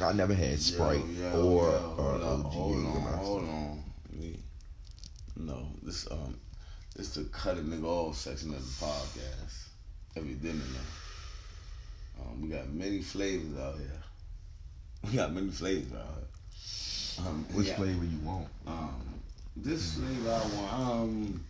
[0.02, 2.52] I never had Sprite Yo, yo, or, yo, or hold on, OG.
[2.54, 3.84] Hold on, hold on.
[5.38, 6.38] No, this um,
[6.96, 9.68] this the cut a nigga off section of the podcast.
[10.16, 12.22] Every dinner now.
[12.24, 14.02] Um, we got many flavors out here.
[15.04, 17.28] We got many flavors out here.
[17.28, 17.76] Um, Which yeah.
[17.76, 18.48] flavor you want?
[18.66, 18.96] Um,
[19.58, 20.74] this flavor I want.
[20.74, 21.46] Um,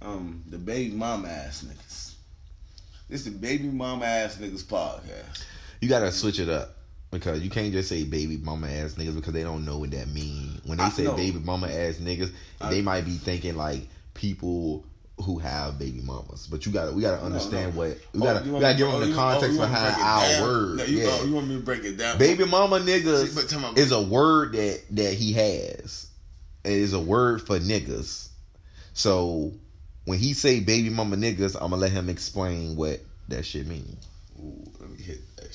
[0.00, 2.14] um, the baby mama ass niggas.
[3.08, 5.44] This the baby mama ass niggas podcast.
[5.80, 6.70] You gotta switch it up
[7.10, 10.08] because you can't just say baby mama ass niggas because they don't know what that
[10.08, 10.60] mean.
[10.64, 11.14] When they I say know.
[11.14, 13.82] baby mama ass niggas, I- they might be thinking like
[14.14, 14.84] people
[15.22, 16.46] who have baby mamas.
[16.50, 17.78] But you gotta we gotta understand no.
[17.80, 19.70] what we Oh, gotta we gotta give oh, them the you- oh, context you want
[19.72, 20.02] me to behind
[20.40, 20.76] our word.
[20.78, 21.06] No, you, yeah.
[21.20, 22.18] oh, you want me to break it down?
[22.18, 26.08] Baby mama niggas See, me- is a word that that he has.
[26.64, 28.28] It is a word for niggas.
[28.94, 29.52] So
[30.04, 34.06] when he say baby mama niggas, I'm gonna let him explain what that shit means.
[34.40, 34.64] Ooh,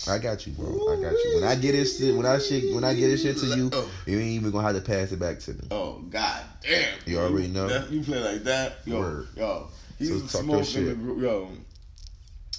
[0.06, 0.48] let me hit that shit.
[0.48, 0.94] I got you, bro.
[0.94, 1.32] I got you.
[1.36, 3.70] When I get this shit, when I shit, when I get this shit to you,
[3.74, 3.90] Oh.
[4.06, 5.62] you ain't even gonna have to pass it back to me.
[5.72, 6.98] Oh god damn!
[7.06, 7.68] You already know?
[7.68, 9.28] That- you play like that, yo, Word.
[9.36, 9.68] yo.
[9.98, 11.50] He's So a smoke in the group, yo.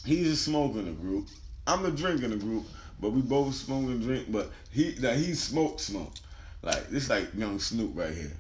[0.05, 1.29] He's a smoke in the group.
[1.67, 2.65] I'm the drink in the group,
[3.01, 4.27] but we both smoke and drink.
[4.33, 6.13] But he, that he smoke, smoke.
[6.63, 8.33] Like this, like young Snoop right here.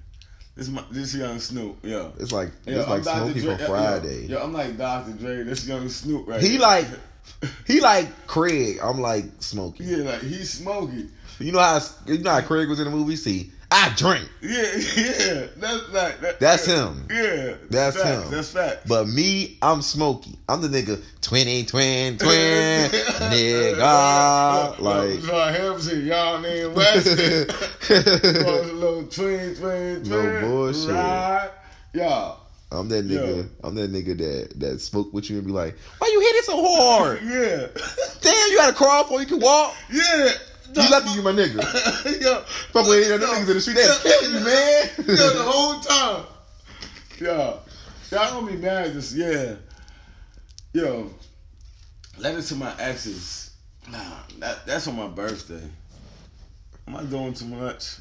[0.57, 2.13] This, my, this young Snoop, yo.
[2.19, 3.25] It's like Yo, it's like Dr.
[3.27, 4.27] Smokey Dre- from yo, Friday.
[4.27, 5.13] Yo, I'm like Dr.
[5.13, 5.43] Dre.
[5.45, 6.61] This young Snoop right He here.
[6.61, 6.87] like
[7.67, 8.79] he like Craig.
[8.83, 9.85] I'm like Smokey.
[9.85, 11.09] yeah, like he's smoky.
[11.39, 13.15] You know how you know how Craig was in the movie.
[13.17, 14.63] See, I drink, Yeah,
[14.97, 15.47] yeah.
[15.57, 16.89] That's like that, That's yeah.
[16.89, 17.07] him.
[17.11, 18.31] Yeah, That's facts, him.
[18.33, 18.89] That's fact.
[18.89, 20.37] but me, I'm Smokey.
[20.49, 24.79] I'm the nigga twinny twin twin nigga.
[24.81, 26.69] Like so him say y'all name a
[28.73, 30.09] little twin, twin, twin.
[30.09, 30.91] No bullshit.
[30.91, 31.51] Right.
[31.93, 32.33] Yeah.
[32.71, 33.49] I'm that nigga.
[33.65, 36.45] I'm that nigga that that smoke with you and be like, why you hit it
[36.45, 37.21] so hard?
[37.29, 37.67] Yeah.
[38.21, 39.75] Damn, you got to crawl before you can walk.
[39.91, 40.31] yeah.
[40.75, 41.57] You lucky you my nigga.
[42.21, 42.41] yo,
[42.73, 44.91] Fuck with them niggas in the street, they killing you, man.
[44.99, 46.27] yo, the whole time.
[47.19, 47.61] Yo,
[48.11, 49.55] y'all gonna be mad Just yeah.
[50.75, 51.11] Yo,
[52.19, 53.53] letter to my exes.
[53.91, 53.99] Nah,
[54.41, 55.63] that, that's on my birthday.
[56.87, 57.97] Am I doing too much?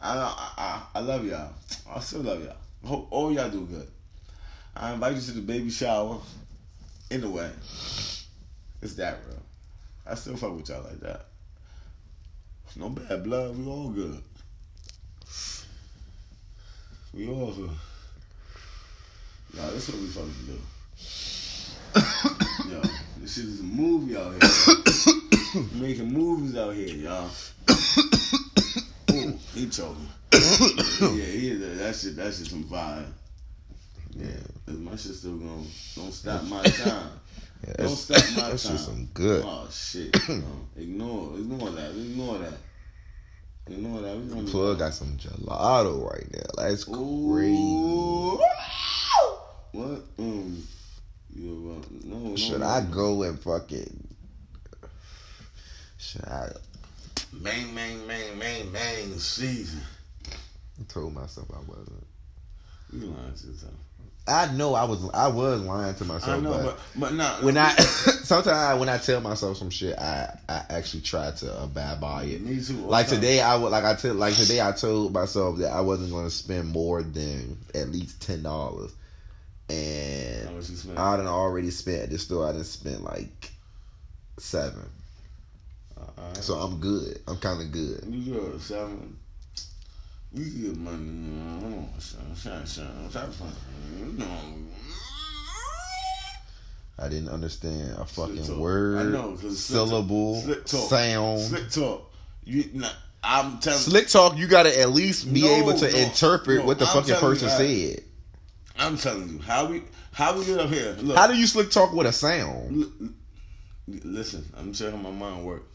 [0.00, 1.52] I, I, I, I love y'all.
[1.88, 2.56] I still love y'all.
[2.84, 3.88] Hope all oh, y'all do good.
[4.76, 6.18] I invite you to the baby shower.
[7.10, 7.50] In the way.
[8.82, 9.42] It's that real.
[10.06, 11.26] I still fuck with y'all like that.
[12.76, 13.56] No bad blood.
[13.56, 14.20] We all good.
[17.12, 17.70] We all good.
[19.54, 20.60] Y'all, this what we fucking do.
[22.70, 22.80] Yo,
[23.20, 25.62] this shit is a movie out here.
[25.80, 27.30] Making movies out here, y'all.
[29.26, 30.08] Ooh, he choking.
[30.32, 31.78] yeah, he is.
[31.78, 33.04] That shit, that shit some fire.
[34.16, 34.26] Yeah,
[34.66, 35.66] my shit still going.
[35.96, 37.10] Don't stop my time.
[37.66, 38.72] yeah Don't that's, stop my that's time.
[38.72, 39.44] just some good.
[39.44, 40.28] Oh shit.
[40.28, 40.44] No,
[40.76, 41.90] ignore, ignore that.
[41.90, 42.54] Ignore that.
[43.66, 44.16] Ignore that.
[44.18, 46.62] We gonna Plug got some gelato right now.
[46.62, 47.54] That's crazy.
[49.72, 50.02] What?
[50.18, 50.62] Um.
[51.34, 52.36] You uh, no, no.
[52.36, 52.66] Should no.
[52.66, 54.14] I go and fucking?
[55.96, 56.50] Should I?
[57.42, 59.18] Bang, bang, bang, bang, bang.
[59.18, 59.80] Season.
[60.26, 62.06] I told myself I wasn't.
[62.92, 63.74] You lying to yourself.
[64.26, 65.10] I know I was.
[65.12, 66.38] I was lying to myself.
[66.38, 69.98] I know, but, but but not when I sometimes when I tell myself some shit,
[69.98, 72.40] I I actually try to uh, abide by it.
[72.40, 72.74] Me too.
[72.74, 73.16] Like time.
[73.16, 76.24] today, I would like I tell like today I told myself that I wasn't going
[76.24, 78.94] to spend more than at least ten dollars,
[79.68, 80.98] and much you spend?
[80.98, 82.48] I done already spent at the store.
[82.48, 83.50] I didn't spend like
[84.38, 84.88] seven,
[85.98, 86.36] Alright.
[86.38, 87.20] so I'm good.
[87.28, 88.04] I'm kind of good.
[88.08, 89.16] You good, seven.
[90.32, 91.60] You get money.
[91.60, 92.34] Come on, son.
[92.34, 93.10] Son, son.
[93.10, 93.54] Stop playing.
[93.98, 94.26] You know.
[96.98, 100.88] I didn't understand a fucking word, I know, syllable, slick talk.
[100.88, 101.40] sound.
[101.40, 102.12] Slick talk.
[102.44, 102.88] You, nah,
[103.22, 106.66] I'm telling Slick talk, you gotta at least be No, able to no, interpret no,
[106.66, 108.04] what the I'm fucking person said.
[108.78, 109.82] I'm telling you how we
[110.12, 110.94] how we get up here.
[111.00, 112.76] Look, How do you slick talk with a sound?
[112.76, 112.92] look,
[114.04, 115.73] Listen, I'm sure how my mind works.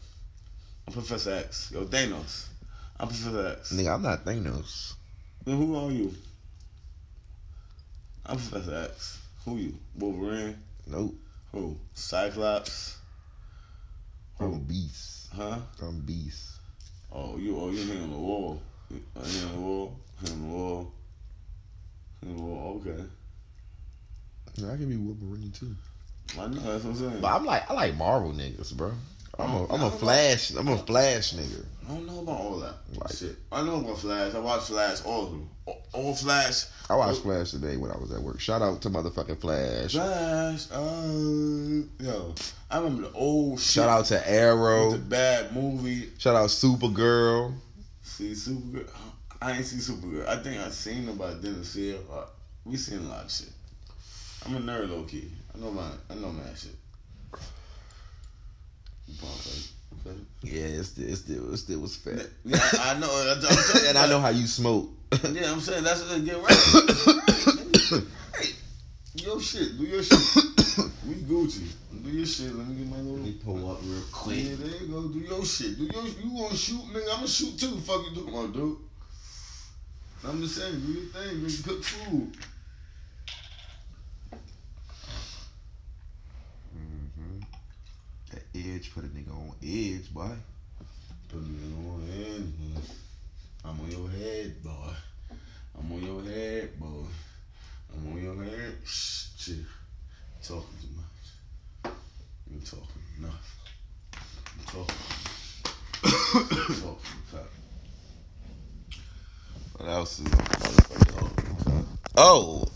[0.90, 1.70] I'm Professor X.
[1.72, 2.48] Yo, Thanos.
[2.98, 3.72] I'm Professor X.
[3.74, 4.94] Nigga, I'm not Thanos.
[5.44, 6.12] Then who are you?
[8.26, 9.20] I'm Professor X.
[9.44, 9.78] Who you?
[9.96, 10.56] Wolverine?
[10.88, 11.14] Nope.
[11.52, 11.76] Who?
[11.94, 12.98] Cyclops?
[14.40, 15.28] I'm Beast.
[15.32, 15.58] Huh?
[15.80, 16.58] I'm Beast.
[17.12, 18.60] Oh, you oh you hang on the wall.
[18.92, 19.96] Uh, hang on the wall.
[20.20, 20.92] Hang on the wall.
[22.20, 22.82] Hang on the wall.
[22.84, 23.04] Okay.
[24.58, 25.72] I can be Wolverine too.
[26.36, 27.20] I know that's what I'm saying.
[27.20, 28.90] But I'm like, I like Marvel niggas, bro.
[29.38, 30.50] I'm a, I'm a Flash.
[30.54, 31.64] I'm a Flash nigga.
[31.88, 33.36] I don't know about all that Like- shit.
[33.50, 34.34] I know about Flash.
[34.34, 35.48] I watch Flash all of them.
[35.66, 36.64] All, all Flash.
[36.88, 38.40] I watched Flash today when I was at work.
[38.40, 39.92] Shout out to motherfucking Flash.
[39.92, 40.66] Flash.
[40.70, 42.34] Uh, yo,
[42.70, 43.70] I remember the old shit.
[43.74, 44.92] Shout out to Arrow.
[44.92, 46.10] the bad movie.
[46.18, 47.54] Shout out Supergirl.
[48.02, 48.88] See Supergirl.
[49.40, 50.26] I ain't see Supergirl.
[50.28, 51.98] I think I seen her, but I didn't see her.
[52.12, 52.24] Uh,
[52.64, 53.48] we seen a lot of shit.
[54.44, 55.30] I'm a nerd, low key.
[55.54, 56.74] I know my, I know my shit.
[59.10, 59.68] You pump, right?
[60.06, 60.18] Okay.
[60.42, 62.26] Yeah, it's still, it's still, it still was fat.
[62.44, 63.08] Yeah, I know.
[63.08, 64.90] I, I'm and I know how you smoke.
[65.32, 66.54] Yeah, I'm saying that's what get right.
[68.38, 68.50] hey,
[69.14, 70.18] your shit, do your shit.
[71.04, 71.66] We Gucci.
[72.04, 72.54] Do your shit.
[72.54, 73.32] Let me get my little.
[73.44, 74.36] pull up real quick.
[74.36, 75.08] Yeah, there you go.
[75.08, 75.76] Do your shit.
[75.76, 76.06] Do your.
[76.06, 77.16] You want to shoot, nigga?
[77.16, 77.76] I'ma shoot too.
[77.78, 78.78] Fuck you talking about, dude.
[80.24, 81.40] I'm just saying, do your thing.
[81.40, 82.36] Nigga, cook food.
[88.54, 90.30] Edge put a nigga on edge, boy.
[91.28, 92.84] Put me on edge.
[93.64, 94.92] I'm on your head, boy.
[95.78, 97.04] I'm on your head, boy.
[97.92, 98.76] I'm on your head.
[98.84, 99.56] Shh, chill.
[100.42, 101.92] Talking too much.
[102.50, 103.56] You talking enough.
[104.14, 104.96] I'm talking.
[106.02, 107.20] talking.
[107.30, 107.60] Talking.
[109.76, 110.26] What else is
[112.16, 112.66] Oh,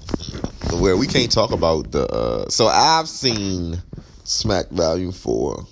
[0.80, 2.06] where we can't talk about the.
[2.06, 3.82] uh So I've seen
[4.24, 5.66] Smack Volume Four.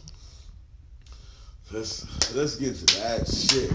[1.70, 3.72] Let's let's get to that shit.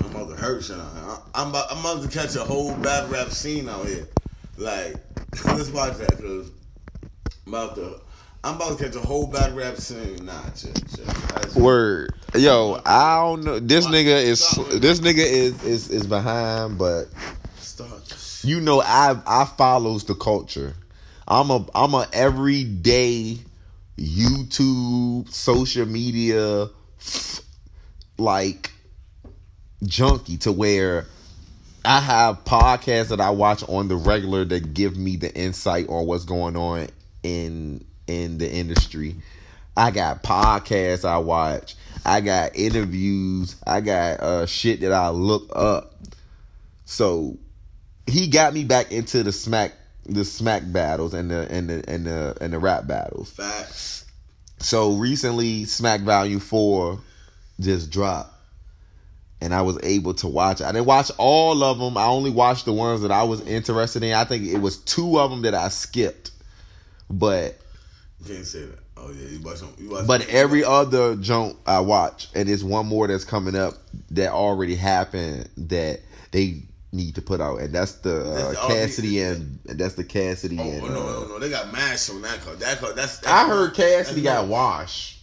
[0.00, 1.18] I'm about to hurt out here.
[1.34, 4.08] I'm about I'm about to catch a whole bad rap scene out here.
[4.56, 4.96] Like,
[5.44, 6.50] let's watch that because
[7.46, 8.00] I'm about to
[8.42, 10.24] I'm about to catch a whole bad rap scene.
[10.24, 11.62] Nah, chill, chill.
[11.62, 13.58] Word, yo, I don't know.
[13.58, 14.40] This nigga is
[14.80, 17.04] this nigga is is is behind, but
[18.42, 20.74] you know I I follows the culture.
[21.30, 23.38] I'm a I'm a everyday
[23.96, 26.68] YouTube social media
[28.18, 28.72] like
[29.84, 31.06] junkie to where
[31.84, 36.04] I have podcasts that I watch on the regular that give me the insight on
[36.06, 36.88] what's going on
[37.22, 39.14] in in the industry.
[39.76, 41.76] I got podcasts I watch.
[42.04, 43.54] I got interviews.
[43.64, 45.94] I got uh shit that I look up.
[46.86, 47.38] So
[48.08, 49.74] he got me back into the smack
[50.10, 53.30] the smack battles and the and the and the and the rap battles.
[53.30, 54.04] Facts.
[54.58, 56.98] So recently Smack Volume 4
[57.60, 58.34] just dropped.
[59.42, 60.60] And I was able to watch.
[60.60, 61.96] I didn't watch all of them.
[61.96, 64.12] I only watched the ones that I was interested in.
[64.12, 66.32] I think it was two of them that I skipped.
[67.08, 67.58] But
[68.20, 68.78] You can't say that.
[68.98, 69.60] Oh yeah, you watch.
[69.78, 70.06] You watch.
[70.06, 73.74] but every other junk I watch, and there's one more that's coming up
[74.10, 76.00] that already happened that
[76.32, 79.94] they need to put out, and that's the uh, That's the- Cassidy and, and that's
[79.94, 80.82] the Cassidy Oh, and.
[80.82, 82.54] no, no, uh, no, they got mashed on that car.
[82.56, 82.92] That car.
[82.92, 83.18] That's.
[83.18, 85.18] that's I heard Cassidy got washed.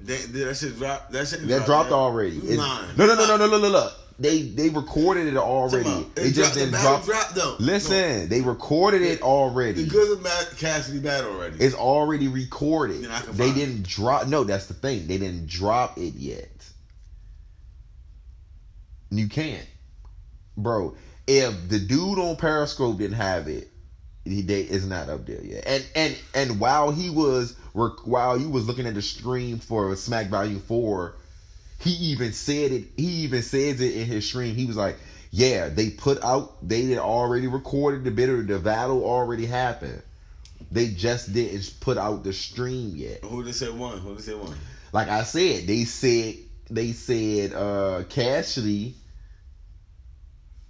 [0.00, 1.12] They, they, that shit dropped.
[1.12, 2.36] That shit That dropped already.
[2.38, 3.90] It- no, no, no, no, no, no, no, no.
[4.18, 6.06] They they recorded it already.
[6.14, 7.04] They It just didn't drop.
[7.04, 7.56] dropped, though.
[7.58, 9.86] Listen, they recorded it The already.
[9.86, 11.56] good of Matt Cassidy bad already.
[11.58, 13.02] It's already recorded.
[13.02, 13.54] Then I can They it.
[13.54, 14.28] didn't drop.
[14.28, 15.08] No, that's the thing.
[15.08, 16.50] They didn't drop it yet.
[19.10, 19.66] You can't,
[20.56, 20.92] bro.
[21.26, 23.68] If the dude on Periscope didn't have it,
[24.24, 25.64] he they, it's not up there yet.
[25.66, 27.54] And and and while he was
[28.04, 31.12] while he was looking at the stream for Smack Volume Four,
[31.80, 32.84] he even said it.
[32.96, 34.54] He even says it in his stream.
[34.54, 34.96] He was like,
[35.30, 36.50] "Yeah, they put out.
[36.62, 40.02] They had already recorded the bit the battle already happened.
[40.70, 43.24] They just didn't put out the stream yet.
[43.24, 43.98] Who they say one?
[43.98, 44.56] Who they say one?
[44.92, 46.36] Like I said, they said
[46.70, 48.94] they said uh Cassidy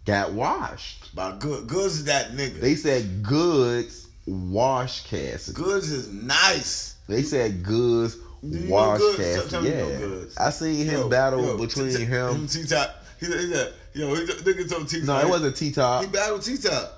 [0.05, 1.14] got washed.
[1.14, 1.66] By good.
[1.66, 2.61] Goodz is that nigga.
[2.61, 5.55] They said Goodz washed Cassidy.
[5.57, 6.96] Goodz is nice.
[7.09, 9.16] They said Goodz you Goodz?
[9.16, 9.50] Cassidy.
[9.50, 10.36] Tell Yeah, Goodz.
[10.36, 12.46] I seen him Yo, battle yo, between T- him.
[12.46, 12.96] T Top.
[13.20, 15.07] He said, he yo, he nigga told T Top.
[15.07, 16.03] No, it wasn't T top.
[16.05, 16.92] He battled T Top.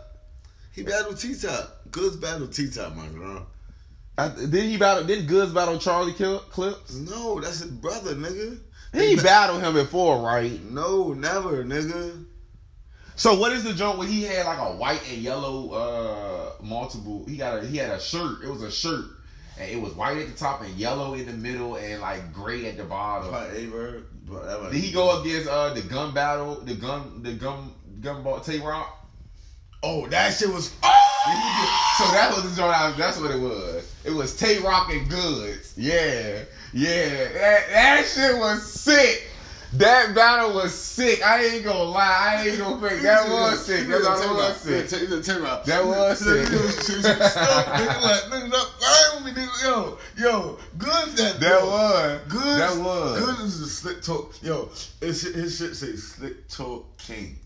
[0.75, 1.83] He battled T Top.
[1.91, 3.47] Goodz battled T Top, my girl.
[4.17, 5.05] Did he battle?
[5.05, 6.95] Did Goodz battle Charlie Clips?
[6.95, 8.59] No, that's his brother, nigga.
[8.93, 10.63] He ba- battled him before, right?
[10.71, 12.25] No, never, nigga.
[13.17, 17.25] So what is the joint where he had like a white and yellow uh multiple?
[17.29, 18.43] He got a he had a shirt.
[18.43, 19.05] It was a shirt,
[19.59, 22.67] and it was white at the top and yellow in the middle and like gray
[22.67, 23.31] at the bottom.
[23.31, 28.23] But that Did he go against uh the gun battle, the gun, the gun, gun
[28.23, 29.01] ball, Tay Rock?
[29.83, 30.71] Oh, that shit was.
[30.71, 32.73] He get- So that was the joint.
[32.75, 33.95] I That's what it was.
[34.05, 35.75] It was Tay Rock and Goodz.
[35.77, 36.41] Yeah,
[36.73, 37.09] yeah.
[37.33, 39.29] That, that shit was sick.
[39.79, 41.21] That battle was sick.
[41.27, 42.37] I ain't gonna lie.
[42.39, 43.03] I ain't gonna fake.
[43.03, 43.89] That was sick.
[43.89, 45.09] That was sick.
[45.09, 45.65] The ten rock.
[45.65, 46.49] That was sick.
[49.65, 51.41] Yo, yo, good that.
[51.41, 52.21] That was.
[52.29, 52.61] Good.
[52.61, 53.25] That was.
[53.25, 54.35] Good is a slick talk.
[54.43, 54.69] Yo,
[55.01, 57.37] his shit, his shit say slick talk king.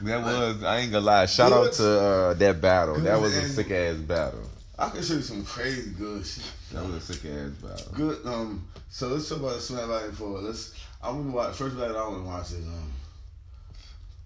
[0.00, 0.64] That was.
[0.64, 1.26] I ain't gonna lie.
[1.26, 2.96] Shout out to uh, that battle.
[2.96, 4.42] That was a sick ass battle.
[4.78, 6.44] I can show you some crazy good shit.
[6.72, 7.92] That was a sick ass battle.
[7.94, 8.26] Good.
[8.26, 8.66] Um.
[8.88, 10.40] So let's talk about Smack Light for.
[10.40, 10.74] Let's.
[11.02, 11.96] I want to watch first battle.
[11.96, 12.92] I to watch is um.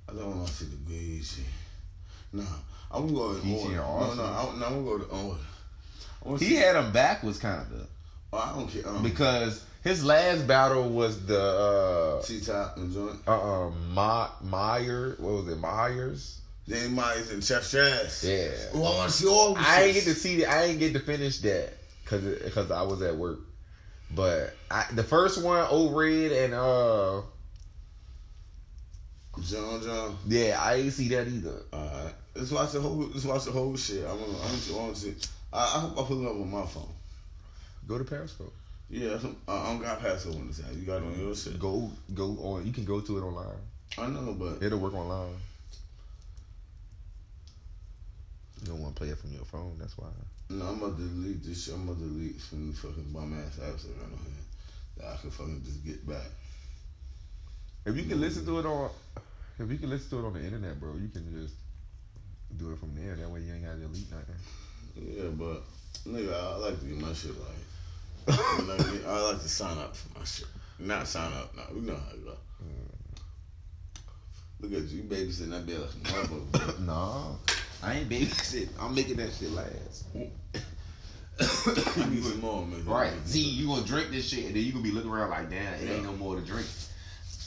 [0.08, 1.44] I don't want to see the good shit.
[2.32, 2.44] No,
[2.90, 3.40] I'm gonna go order.
[3.40, 5.04] and No, no, I, no, I'm gonna go to
[6.24, 6.38] order.
[6.38, 7.86] He see- had him backwards, kind of,
[8.32, 8.88] Oh, I don't care.
[8.88, 13.18] Um, because his last battle was the uh, T Top and joint.
[13.26, 15.16] uh, uh My, Meyer.
[15.18, 15.58] What was it?
[15.58, 16.40] Myers.
[16.68, 18.24] Danny Myers and Chef Jazz.
[18.24, 18.50] Yeah.
[18.74, 19.56] Oh, I want to see all.
[19.56, 20.36] I ain't get to see.
[20.40, 20.50] That.
[20.50, 21.72] I ain't get to finish that
[22.04, 23.38] because because I was at work.
[24.14, 27.22] But I, the first one, O Red and uh,
[29.42, 30.16] John John.
[30.26, 31.62] yeah, I ain't see that either.
[31.72, 32.14] Alright.
[32.34, 32.96] Let's watch the whole.
[32.96, 34.04] Let's watch the whole shit.
[34.04, 34.22] I want.
[34.22, 35.14] I want to.
[35.52, 36.88] I, I hope I put it up on my phone.
[37.86, 38.52] Go to Periscope.
[38.88, 40.74] Yeah, I I don't got Periscope on this app.
[40.74, 41.58] You got it on your shit.
[41.58, 42.66] Go go on.
[42.66, 43.46] You can go to it online.
[43.98, 45.34] I know, but It'll work online.
[48.60, 49.76] You don't want to play it from your phone.
[49.78, 50.08] That's why.
[50.50, 51.74] No, I'm to delete this shit.
[51.74, 54.44] I'm to delete some fucking bum ass apps that run on here
[54.98, 56.26] that I can fucking just get back.
[57.86, 58.90] If you can listen to it on,
[59.58, 61.54] if you can listen to it on the internet, bro, you can just
[62.56, 63.14] do it from there.
[63.14, 64.34] That way you ain't got to delete nothing.
[64.96, 65.62] Yeah, but
[66.06, 68.36] nigga, I like to get my shit like.
[68.36, 69.02] you know what I mean?
[69.06, 70.48] I like to sign up for my shit.
[70.80, 71.56] Not sign up.
[71.56, 72.34] No, we know how it go.
[72.62, 73.00] Mm.
[74.60, 76.80] Look at you, babysitting that bitch like a motherfucker.
[76.86, 77.38] No,
[77.82, 78.68] I ain't babysit.
[78.78, 80.04] I'm making that shit last.
[82.10, 82.84] Need some more, man.
[82.84, 83.12] Right.
[83.24, 85.74] See, you gonna drink this shit, and then you gonna be looking around like, damn,
[85.74, 86.66] it ain't no more to drink.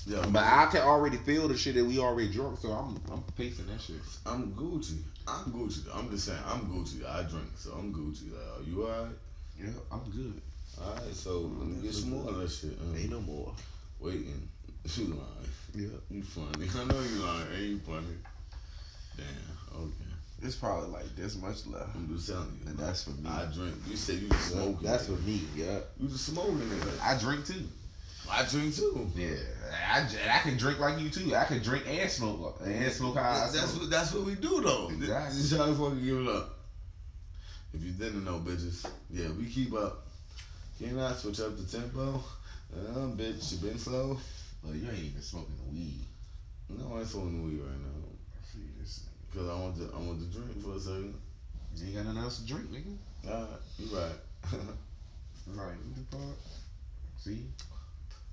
[0.05, 3.23] Yeah, But I can already feel the shit that we already drunk, so I'm I'm
[3.37, 3.97] pacing that shit.
[4.25, 4.97] I'm Gucci.
[5.27, 5.85] I'm Gucci.
[5.93, 7.05] I'm just saying, I'm Gucci.
[7.07, 8.33] I drink, so I'm Gucci.
[8.33, 9.15] Like, are you alright?
[9.57, 10.41] Yeah, I'm good.
[10.81, 12.77] Alright, so let me get some more of that shit.
[12.81, 13.53] Um, Ain't no more.
[13.99, 14.49] waiting.
[14.97, 15.49] You lying.
[15.75, 15.97] Yeah.
[16.11, 16.67] You funny.
[16.75, 17.47] I know you lying.
[17.53, 18.17] Ain't you funny?
[19.15, 19.81] Damn.
[19.81, 20.02] Okay.
[20.43, 21.95] It's probably like this much left.
[21.95, 22.69] I'm just telling you.
[22.69, 23.29] And that's for me.
[23.29, 23.75] I drink.
[23.87, 24.77] You said you smoking.
[24.81, 25.43] That's for me.
[25.55, 25.79] Yeah.
[25.97, 27.01] You just smoking nigga.
[27.01, 27.63] I drink too.
[28.29, 29.09] I drink too.
[29.15, 29.35] Yeah.
[29.89, 31.33] I, I can drink like you too.
[31.35, 33.81] I can drink and smoke and smoke how I That's smoke.
[33.83, 34.89] what that's what we do though.
[34.89, 35.57] Exactly.
[35.57, 36.49] To fucking give it up.
[37.73, 40.05] If you didn't know, bitches, yeah, we keep up.
[40.77, 42.21] Can I switch up the tempo?
[42.75, 44.17] Uh, bitch, you been slow?
[44.63, 46.05] Well, you ain't even smoking the weed.
[46.69, 47.92] No, I ain't smoking weed right now.
[49.33, 51.15] Cause I want to, I want to drink for a second.
[51.75, 52.95] You ain't got nothing else to drink, nigga.
[53.27, 54.51] Alright, you right.
[55.47, 55.75] Right.
[56.11, 56.37] The fuck?
[57.17, 57.47] See,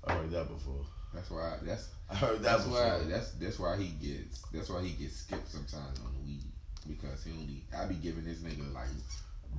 [0.07, 0.85] I heard that before.
[1.13, 1.57] that's why.
[1.63, 2.79] That's I heard that that's before.
[2.81, 3.03] why.
[3.09, 4.43] That's that's why he gets.
[4.53, 6.45] That's why he gets skipped sometimes on the weed
[6.87, 7.63] because he only.
[7.77, 8.87] I be giving this nigga like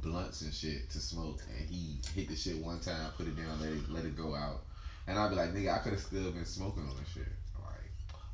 [0.01, 3.61] blunts and shit to smoke, and he hit the shit one time, put it down,
[3.61, 4.63] let it let it go out,
[5.07, 7.29] and I be like, nigga, I could have still been smoking on this shit.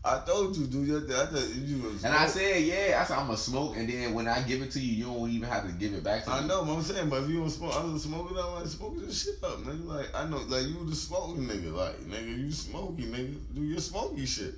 [0.05, 1.17] I told you, do your thing.
[1.17, 2.05] I thought you was.
[2.05, 4.71] and I said, yeah, I said I'm gonna smoke, and then when I give it
[4.73, 6.45] to you, you don't even have to give it back to I me.
[6.45, 8.39] I know, but I'm saying, but if you don't smoke, I was smoking.
[8.39, 9.87] I'm like smoking this shit up, nigga.
[9.87, 11.75] Like I know, like you the smoking nigga.
[11.75, 13.37] Like nigga, you smoky nigga.
[13.55, 14.55] Do your smoky shit.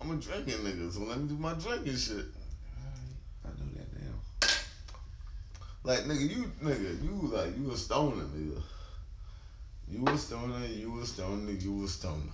[0.00, 2.26] I'm a drinking nigga, so let me do my drinking shit.
[3.44, 4.48] I know that now.
[5.84, 8.60] Like nigga, you nigga, you like you a stoner, nigga.
[9.88, 12.32] You a stoner, you a stoner, you a stoner.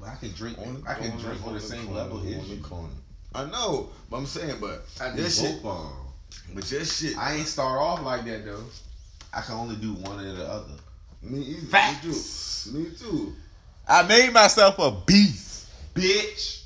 [0.00, 0.58] But I can drink.
[0.58, 2.62] On the I can corner, drink on the same corner, level on as you.
[2.62, 2.88] corner.
[3.34, 6.54] I know, but I'm saying, but I do your both shit, of 'em.
[6.54, 8.62] but your shit, I ain't start off like that though.
[9.32, 10.72] I can only do one or the other.
[11.22, 11.66] me either.
[11.66, 12.66] Facts.
[12.72, 12.90] Me too.
[12.90, 13.34] Me too.
[13.88, 16.62] I made myself a beast, bitch.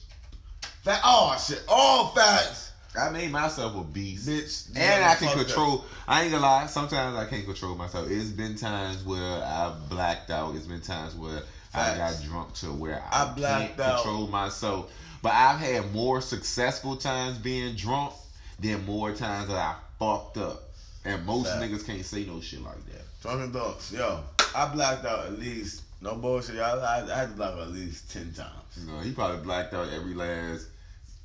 [0.85, 1.01] Fact.
[1.05, 1.63] Oh shit.
[1.69, 4.29] All facts, I made myself a beast.
[4.29, 4.69] bitch.
[4.77, 5.47] And I can Fuck that.
[5.47, 5.85] control.
[6.07, 6.67] I ain't gonna lie.
[6.67, 8.09] Sometimes I can't control myself.
[8.11, 10.55] It's been times where I've blacked out.
[10.55, 11.43] It's been times where
[11.75, 14.03] I got drunk to where I, I blacked can't out.
[14.03, 14.91] control myself.
[15.23, 18.13] But I've had more successful times being drunk
[18.61, 20.63] than more times that I fucked up.
[21.05, 23.03] And most niggas can't say no shit like that.
[23.23, 23.93] Drunken thoughts.
[23.93, 24.21] Yo,
[24.55, 25.83] I blacked out at least.
[26.01, 26.59] No bullshit.
[26.61, 28.53] I, I, I had to black out at least ten times.
[28.81, 30.69] You know, he probably blacked out every last,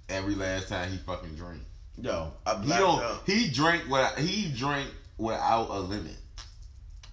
[0.09, 1.61] every last time he fucking drank.
[2.01, 2.99] Yo, I He blacked don't.
[3.03, 3.21] out.
[3.27, 4.89] He drank what he drank
[5.19, 6.15] without a limit.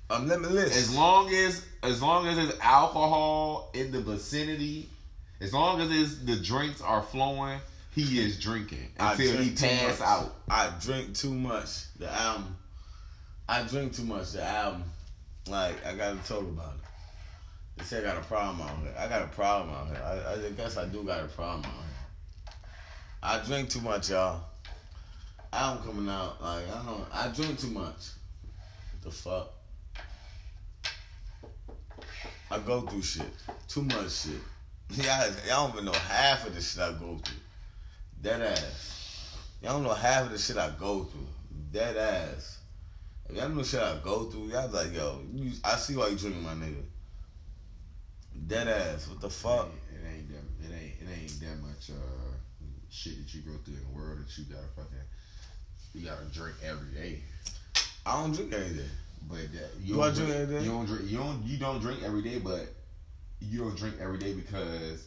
[0.08, 0.74] I'm limitless.
[0.76, 4.88] As long as as long as there's alcohol in the vicinity,
[5.40, 7.58] as long as the drinks are flowing,
[7.94, 10.34] he is drinking until he drink too pass out.
[10.48, 11.92] I drink too much.
[11.98, 12.56] The album.
[13.48, 14.32] I drink too much.
[14.32, 14.84] The album.
[15.48, 16.80] Like I gotta talk about it.
[17.78, 18.94] They say I got a problem out here.
[18.98, 20.02] I got a problem out here.
[20.04, 22.54] I, I guess I do got a problem out here.
[23.22, 24.42] I drink too much, y'all.
[25.52, 26.40] I am coming out.
[26.42, 27.06] Like I don't.
[27.12, 28.12] I drink too much.
[28.92, 29.52] What the fuck?
[32.50, 33.30] I go through shit.
[33.68, 34.40] Too much shit.
[34.90, 37.36] Y'all, y'all don't even know half of the shit I go through.
[38.20, 39.36] Dead ass.
[39.62, 41.28] Y'all don't know half of the shit I go through.
[41.70, 42.58] Dead ass.
[43.28, 46.16] If y'all know shit I go through, y'all like, yo, you, I see why you
[46.16, 46.82] drinking my nigga.
[48.48, 49.06] Dead ass.
[49.08, 49.68] What the fuck?
[49.94, 50.68] It ain't that.
[50.68, 50.94] It ain't.
[51.00, 52.34] It ain't that much uh,
[52.90, 54.98] shit that you go through in the world that you gotta fucking.
[55.94, 57.20] You gotta drink every day.
[58.04, 58.90] I don't drink every day.
[59.28, 60.64] But that, you do don't drink every day?
[60.64, 61.10] You don't drink.
[61.10, 61.42] You don't.
[61.46, 62.66] You don't drink every day, but
[63.40, 65.06] you don't drink every day because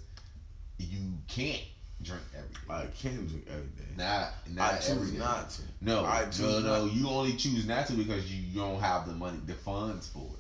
[0.78, 1.62] you can't
[2.02, 2.60] drink every day.
[2.70, 3.92] I can drink every day.
[3.98, 5.18] Not, I not every choose day.
[5.20, 5.62] not to.
[5.82, 6.86] No, I no, choose no.
[6.86, 10.20] not- You only choose not to because you don't have the money, the funds for
[10.20, 10.40] it.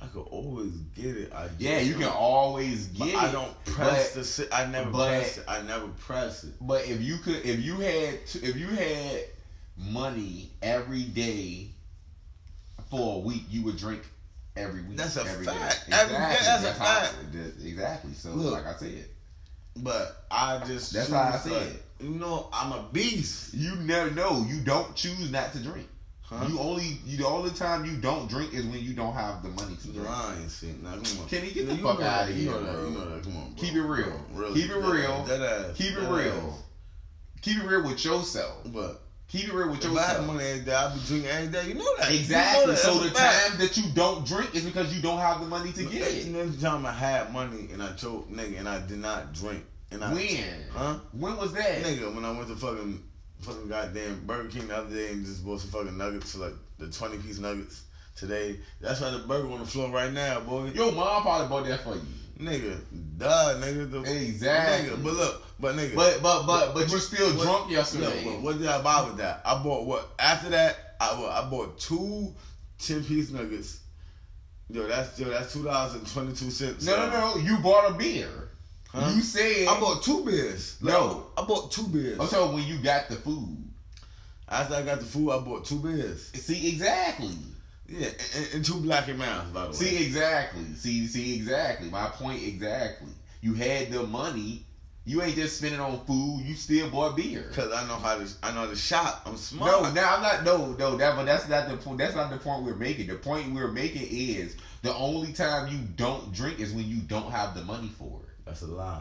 [0.00, 1.32] I could always get it.
[1.32, 3.16] I Yeah, you can always But it.
[3.16, 4.54] I don't press but- the.
[4.56, 5.44] I never but- press it.
[5.48, 6.54] I never press it.
[6.60, 9.22] But if you could, if you had, if you had
[9.76, 11.70] money every day
[12.90, 14.02] for a week, you would drink
[14.56, 14.96] every week.
[14.96, 15.52] That's a every day.
[15.52, 15.84] fact.
[15.90, 17.14] Every day, that's a fact.
[17.32, 18.12] that- exactly.
[18.14, 18.52] So, Look.
[18.54, 19.04] like I said,
[19.76, 21.82] But I just That's how I like, it.
[22.00, 23.54] You know, I'm a beast.
[23.54, 24.44] you never know.
[24.48, 25.86] You don't choose not to drink.
[26.22, 26.44] Huh?
[26.46, 29.48] You only, you the only time you don't drink is when you don't have the
[29.48, 30.06] money to drink.
[30.06, 30.82] lying shit.
[30.82, 31.28] Now come on.
[31.28, 32.72] Can he get the fuck you know outta that, here, You know that.
[32.74, 32.84] bro?
[32.84, 33.22] You know that.
[33.24, 33.54] Come on, bro.
[33.56, 34.20] Keep it real.
[34.34, 34.60] Really.
[34.60, 35.24] Keep it real.
[35.26, 35.76] Dead ass.
[35.76, 36.58] Keep it real.
[37.40, 38.58] Keep it real with yourself.
[38.66, 40.26] But Keep it real with if I yourself.
[40.26, 41.68] money every day, I'd be drinking every day.
[41.68, 42.10] You know that.
[42.10, 42.60] Exactly.
[42.62, 42.78] You know that.
[42.78, 43.48] So the fact.
[43.50, 46.38] time that you don't drink is because you don't have the money to get You
[46.38, 46.52] it.
[46.52, 49.64] the time I had money and I choked nigga and I did not drink.
[49.90, 50.44] And I When?
[50.72, 50.98] Huh?
[51.12, 51.82] When was that?
[51.82, 53.02] Nigga, when I went to fucking
[53.40, 56.54] fucking goddamn Burger King the other day and just bought some fucking nuggets for like
[56.78, 57.82] the twenty piece nuggets
[58.16, 58.58] today.
[58.80, 60.70] That's why the burger on the floor right now, boy.
[60.74, 62.02] Your mom probably bought that for you.
[62.38, 62.78] Nigga,
[63.18, 63.90] duh, nigga.
[63.90, 64.90] The, Exactly.
[64.90, 65.94] Nigga, but look, but nigga.
[65.96, 68.22] But but but but you still what- drunk no, yesterday.
[68.24, 69.42] but what did I buy with that?
[69.44, 70.08] I bought what?
[70.18, 72.32] After that, I, bought- I bought two
[72.78, 73.80] 10 piece nuggets.
[74.70, 76.84] Yo, that's yo, that's two dollars and twenty two cents.
[76.86, 77.36] no, no, no.
[77.40, 78.28] You bought a beer.
[78.90, 79.10] Huh?
[79.14, 80.76] You said I bought two beers.
[80.80, 81.26] Like, No.
[81.36, 82.18] I bought two beers.
[82.18, 83.64] Also, when you got the food.
[84.48, 86.30] After I got the food, I bought two beers.
[86.34, 87.34] See exactly.
[87.88, 89.74] Yeah, and, and two black and mounds, by the way.
[89.74, 90.74] See exactly.
[90.74, 91.88] See see exactly.
[91.88, 93.12] My point exactly.
[93.40, 94.64] You had the money.
[95.06, 96.42] You ain't just spending on food.
[96.44, 97.50] You still bought beer.
[97.54, 99.22] Cause I know how to, I know how to shop.
[99.24, 99.70] I'm smart.
[99.70, 100.44] No, now I'm not.
[100.44, 101.16] No, no, that.
[101.16, 101.96] But that's not the point.
[101.96, 103.06] That's not the point we're making.
[103.06, 107.30] The point we're making is the only time you don't drink is when you don't
[107.30, 108.44] have the money for it.
[108.44, 109.00] That's a lie.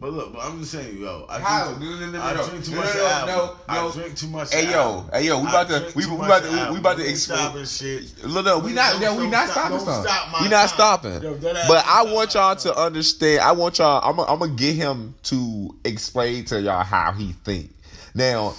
[0.00, 1.74] But look, but I'm just saying, yo, I How?
[1.74, 4.16] drink, No, no, no, I no, drink too no, much no, no, no, I drink
[4.16, 4.50] too much.
[4.54, 7.02] Hey yo, hey yo, we about to we, we about to we, we about to
[7.02, 7.38] Don't explain.
[7.38, 8.24] stop and shit.
[8.24, 8.98] Look, no, we not.
[8.98, 10.02] No, we not stop- stopping.
[10.02, 11.20] stop We not stopping.
[11.42, 13.40] But I want y'all to understand.
[13.40, 14.00] I want y'all.
[14.02, 14.18] I'm.
[14.20, 17.70] I'm gonna get him to explain to y'all how he think.
[18.14, 18.54] Now,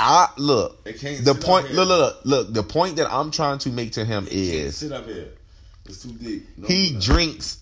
[0.00, 0.84] I look.
[0.84, 1.70] The point.
[1.70, 2.54] Look, look, look.
[2.54, 5.28] The point that I'm trying to make to him is sit up here.
[5.84, 6.48] It's too deep.
[6.66, 7.58] He drinks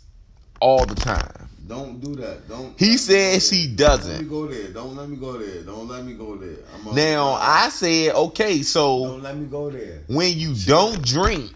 [0.60, 1.48] all the time.
[1.66, 2.48] Don't do that.
[2.48, 2.78] Don't.
[2.78, 4.12] He says go he doesn't.
[4.12, 4.68] Let me go there.
[4.68, 5.62] Don't let me go there.
[5.62, 6.58] Don't let me go there.
[6.74, 10.02] I'm Now I said, okay, so Don't let me go there.
[10.06, 11.52] when you don't drink,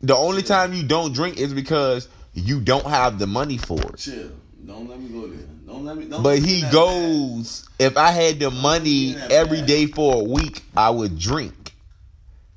[0.00, 3.96] the only time you don't drink is because you don't have the money for it.
[3.96, 4.30] Chill.
[4.64, 5.46] Don't let me go there.
[5.66, 6.04] Don't let me.
[6.04, 9.66] Don't But he goes, if I had the money in that every bag.
[9.66, 11.74] day for a week, I would drink.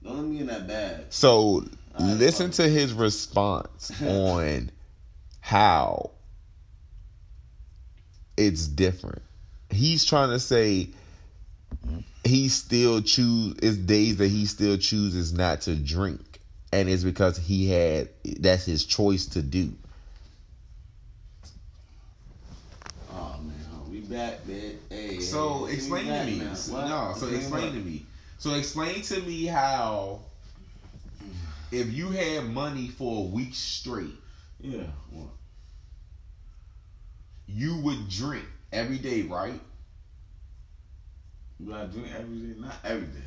[0.03, 1.05] Don't let me in that bag.
[1.09, 1.65] So
[1.99, 4.69] listen to his response on
[5.39, 6.11] how
[8.37, 9.21] it's different.
[9.69, 10.89] He's trying to say
[12.23, 16.39] he still choose it's days that he still chooses not to drink.
[16.71, 18.09] And it's because he had
[18.39, 19.71] that's his choice to do.
[23.13, 24.73] Oh man, we back, man.
[24.89, 25.19] Hey.
[25.19, 26.55] So hey, explain to me.
[26.55, 28.05] So, no, so Okay, explain to me.
[28.37, 30.19] So explain to me how
[31.71, 34.15] if you had money for a week straight,
[34.59, 34.83] Yeah.
[35.11, 35.34] What?
[37.47, 39.59] You would drink every day, right?
[41.63, 42.59] Do I drink every day?
[42.59, 43.19] Not every day.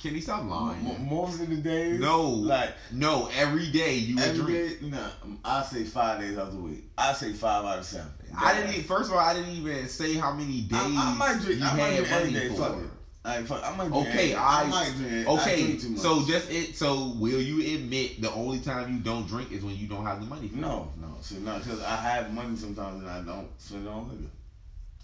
[0.00, 0.86] Can he stop lying?
[0.86, 1.98] M- most of the days.
[1.98, 4.80] No, Like no, every day you would every drink.
[4.80, 4.86] day.
[4.88, 6.84] Nah, um, I say five days out of the week.
[6.98, 8.10] I say five out of seven.
[8.36, 8.70] I didn't.
[8.70, 11.58] Even, first of all, I didn't even say how many days I, I might drink.
[11.58, 12.48] you I might had drink money day.
[12.48, 12.88] for.
[13.24, 14.06] Like, fuck, I might drink.
[14.08, 15.26] Okay, I, I- might drink.
[15.26, 16.00] I Okay, drink too much.
[16.00, 16.76] so just it.
[16.76, 20.20] So will you admit the only time you don't drink is when you don't have
[20.20, 20.48] the money?
[20.48, 20.60] For it?
[20.60, 24.08] no, no, see, no, because I have money sometimes and I don't spend it on
[24.10, 24.30] liquor.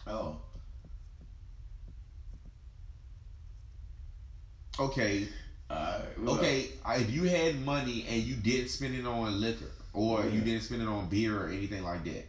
[0.07, 0.43] All.
[4.79, 5.27] Okay,
[5.71, 6.69] okay.
[6.87, 10.83] If you had money and you didn't spend it on liquor or you didn't spend
[10.83, 12.25] it on beer or anything like that,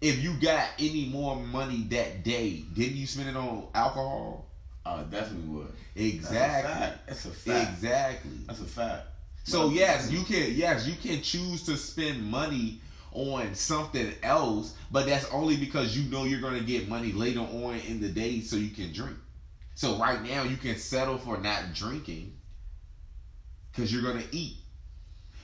[0.00, 4.46] if you got any more money that day, didn't you spend it on alcohol?
[4.84, 5.72] I definitely would.
[5.94, 6.72] Exactly.
[6.72, 7.06] That's a fact.
[7.06, 7.72] That's a fact.
[7.72, 8.38] Exactly.
[8.46, 9.06] That's a fact.
[9.44, 12.80] So yes, you can yes, you can choose to spend money
[13.12, 17.76] on something else, but that's only because you know you're gonna get money later on
[17.88, 19.16] in the day so you can drink.
[19.74, 22.36] So right now you can settle for not drinking
[23.72, 24.56] because you're gonna eat.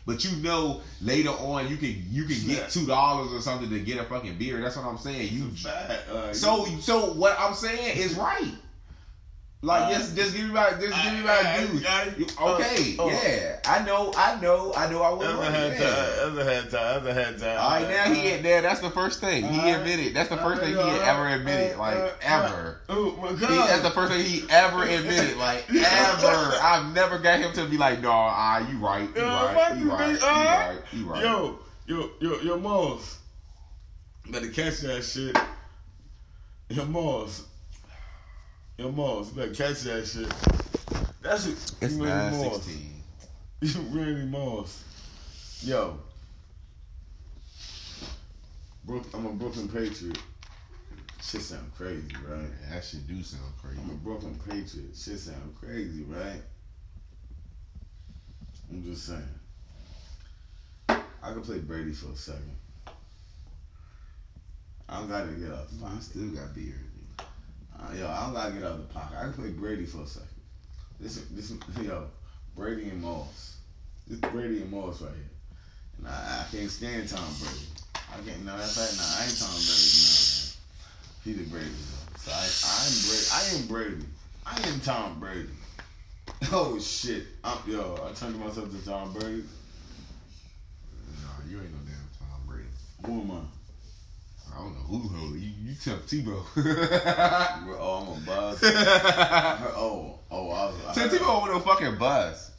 [0.05, 3.80] But you know later on you can you can get two dollars or something to
[3.80, 4.61] get a fucking beer.
[4.61, 5.32] That's what I'm saying.
[5.32, 5.50] You.
[5.68, 8.53] Uh, so so what I'm saying is right.
[9.64, 12.18] Like Uh, just just give me my just give me my dude.
[12.18, 15.02] You- uh, Okay, uh, yeah, I know, I know, I know.
[15.02, 15.54] I was right.
[15.54, 15.78] had yeah.
[15.78, 16.08] time?
[16.26, 16.96] Ever had time?
[16.96, 17.58] Ever had time?
[17.60, 18.60] All right, now he there.
[18.60, 20.14] That's the first thing he admitted.
[20.14, 22.80] That's the first thing he had ever admitted, like ever.
[22.88, 23.68] Oh my He, god!
[23.68, 26.54] that's the first thing he ever admitted, like ever.
[26.60, 29.90] I've never got him to be like, no, ah, you right, you right, you you,
[29.92, 31.22] right, you right, you right.
[31.22, 33.18] Yo, yo, yo, yo, Moss.
[34.28, 35.38] Better catch that shit.
[36.68, 37.44] Yo, Moss.
[38.78, 39.28] Yo, Moss.
[39.30, 40.28] You better catch that shit.
[41.20, 41.72] That's it.
[41.82, 42.64] it's nine Moss.
[42.64, 42.88] sixteen.
[43.60, 44.82] You Randy Moss.
[45.62, 45.98] Yo.
[48.84, 50.18] Brook, I'm a Brooklyn Patriot.
[51.22, 52.48] Shit sound crazy, right?
[52.70, 53.78] That shit do sound crazy.
[53.80, 54.96] I'm a Brooklyn Patriot.
[54.96, 56.42] Shit sound crazy, right?
[58.70, 59.22] I'm just saying.
[60.88, 62.56] I could play Brady for a second.
[64.88, 65.68] I don't gotta get up.
[65.84, 66.74] I still got beer.
[67.82, 69.16] Uh, yo, I don't gotta get out the pocket.
[69.18, 70.28] I can play Brady for a second.
[71.00, 71.52] This, this,
[71.82, 72.06] yo,
[72.56, 73.56] Brady and Moss.
[74.06, 75.30] This Brady and Moss right here.
[75.98, 77.66] And I, I can't stand Tom Brady.
[77.94, 78.44] I can't.
[78.44, 78.92] No, that's right.
[78.96, 79.90] Nah, I ain't Tom Brady.
[79.98, 80.48] Nah, man.
[81.24, 82.18] He the Brady though.
[82.18, 82.42] So I,
[82.84, 83.26] I'm Brady.
[83.32, 84.06] I am Brady.
[84.46, 85.48] I am Tom Brady.
[86.52, 87.24] Oh shit.
[87.44, 89.44] I'm, yo, I turned myself to Tom Brady.
[91.22, 92.68] Nah, you ain't no damn Tom Brady.
[93.06, 93.61] Who am I?
[94.55, 96.42] I don't know who who you, you tell Tebow.
[97.78, 98.61] Oh, I'm a buzz.
[98.64, 100.74] Oh, oh, I was.
[100.88, 102.50] I Tim Tebow went no fucking bus.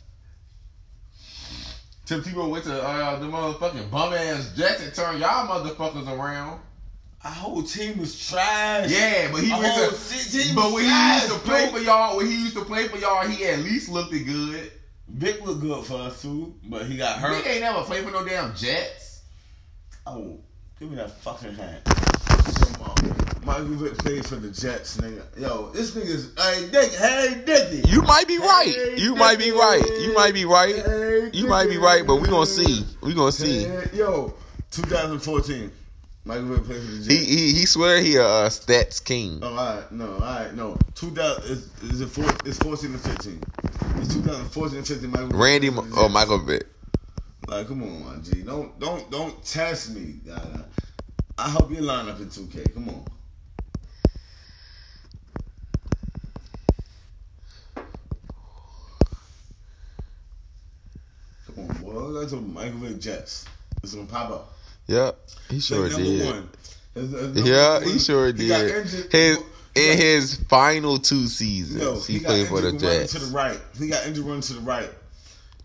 [2.06, 6.60] Tim Tebow went to uh, the motherfucking bum ass Jets and turned y'all motherfuckers around.
[7.24, 8.90] Our whole team was trash.
[8.92, 10.32] Yeah, but he Our went to.
[10.32, 11.78] team But when he used to play bro.
[11.78, 14.72] for y'all, when he used to play for y'all, he at least looked it good.
[15.08, 17.44] Vick looked good for us too, but he got hurt.
[17.46, 19.22] He ain't never played for no damn Jets.
[20.06, 20.40] Oh,
[20.80, 21.82] give me that fucking hat.
[23.46, 25.24] Michael Vick played for the Jets, nigga.
[25.40, 27.90] Yo, this nigga's hey Dick, hey Dickie.
[27.90, 28.74] You might be right.
[28.74, 29.84] Hey, You might be right.
[30.00, 30.76] You might be right.
[30.76, 32.86] Hey, You might be right, but we gonna see.
[33.02, 33.66] We gonna see.
[33.66, 34.34] Hey, Yo,
[34.72, 35.72] 2014.
[36.26, 37.08] Michael Vick played for the Jets.
[37.08, 39.40] He he he swear he a uh, stats king.
[39.42, 40.78] Oh, all right, no, all right, no.
[40.96, 43.44] 2000 is, is it four, it's 14 and 15.
[43.98, 45.12] It's 2014 and 15.
[45.12, 46.66] Michael Randy played for or Michael Vick.
[47.48, 48.42] Like, come on, my G.
[48.44, 50.16] Don't don't don't test me.
[51.38, 52.74] I hope you line up in 2K.
[52.74, 53.06] Come on.
[61.56, 62.20] Come on, boy.
[62.20, 63.46] That's a Michael Vick Jets.
[63.84, 64.54] It's gonna pop up.
[64.88, 65.20] Yep,
[65.50, 66.26] he sure Like, did.
[66.26, 66.50] one.
[66.94, 67.84] His- his Yeah, one.
[67.84, 68.86] he sure He did.
[69.12, 69.38] His
[69.76, 73.14] in got- his final two seasons, No, he, got played for the Jets.
[73.14, 74.90] To the right, he got injured running to the right,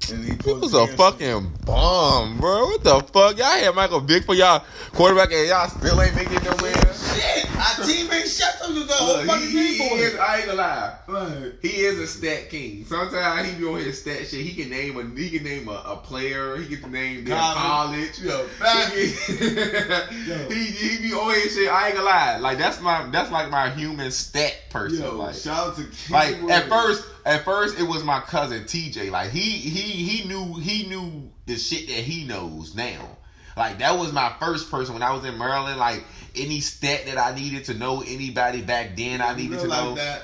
[0.07, 2.65] He was a fucking bum, bro.
[2.67, 3.39] What the fuck?
[3.39, 4.65] Y'all had Michael Vick for y'all
[4.95, 6.95] quarterback, and y'all still ain't making no nowhere.
[6.95, 8.71] Shit, our team ain't shut up.
[8.71, 10.19] You got whole Look, fucking he, he team is, boy.
[10.21, 10.95] I ain't gonna lie.
[11.09, 11.53] Right.
[11.63, 12.85] He is a stat king.
[12.85, 14.45] Sometimes he be on his stat shit.
[14.47, 16.57] He can name a he can name a, a player.
[16.57, 18.23] He can name their College.
[18.23, 18.23] college.
[18.23, 18.47] Yo,
[18.95, 19.05] He,
[20.29, 20.49] Yo.
[20.49, 21.69] he he be on his shit.
[21.71, 22.39] I ain't gonna lie.
[22.39, 25.03] Like that's my that's like my human stat person.
[25.05, 28.65] Yo, like shout out to King like at first at first it was my cousin
[28.65, 29.11] TJ.
[29.11, 33.17] Like he he he knew he knew the shit that he knows now.
[33.57, 35.79] Like that was my first person when I was in Maryland.
[35.81, 36.05] Like
[36.37, 39.95] any stat that I needed to know, anybody back then I needed to like know
[39.95, 40.23] that.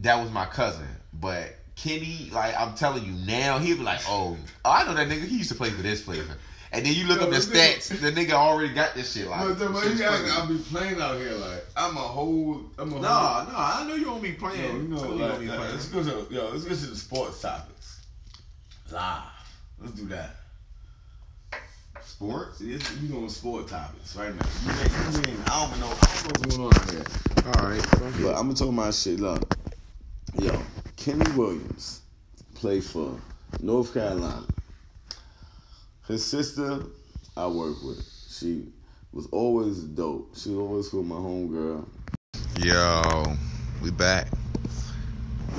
[0.00, 0.86] that was my cousin.
[1.12, 5.08] But Kenny, like I'm telling you now, he'll be like, oh, oh, I know that
[5.08, 5.26] nigga.
[5.26, 6.22] He used to play for this place.
[6.72, 9.28] And then you look Yo, up the stats, the nigga already got this shit.
[9.28, 10.04] Like, But way crazy.
[10.04, 12.62] I'll be playing out here like I'm a whole.
[12.78, 14.60] I'm a Nah, nah, I know you don't be playing.
[14.60, 15.72] yo, you know, Totally like, don't be uh, playing.
[15.72, 16.48] let's go to yo.
[16.50, 18.00] Let's go to the sports topics.
[18.90, 19.22] Live.
[19.80, 20.34] Let's do that.
[22.06, 22.58] Sports.
[22.58, 24.46] See, this, we going sport topics right now.
[24.64, 25.86] You ain't, you ain't, I don't know.
[25.88, 27.04] I don't know what's going on out here.
[27.46, 28.22] All right.
[28.22, 29.20] But I'm gonna talk about shit.
[29.20, 29.56] Look,
[30.34, 30.62] yo,
[30.96, 32.02] Kenny Williams
[32.54, 33.20] played for
[33.60, 34.46] North Carolina.
[36.06, 36.82] His sister,
[37.36, 38.02] I work with.
[38.28, 38.72] She
[39.12, 40.36] was always dope.
[40.36, 41.88] She was always with my homegirl.
[42.60, 43.36] Yo,
[43.82, 44.28] we back.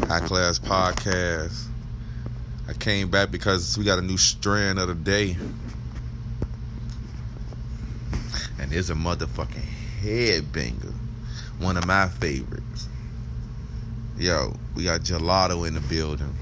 [0.08, 1.68] High class podcast.
[2.68, 5.38] I came back because we got a new strand of the day.
[8.60, 9.66] And it's a motherfucking
[10.02, 10.94] headbanger.
[11.60, 12.88] One of my favorites.
[14.18, 16.36] Yo, we got gelato in the building.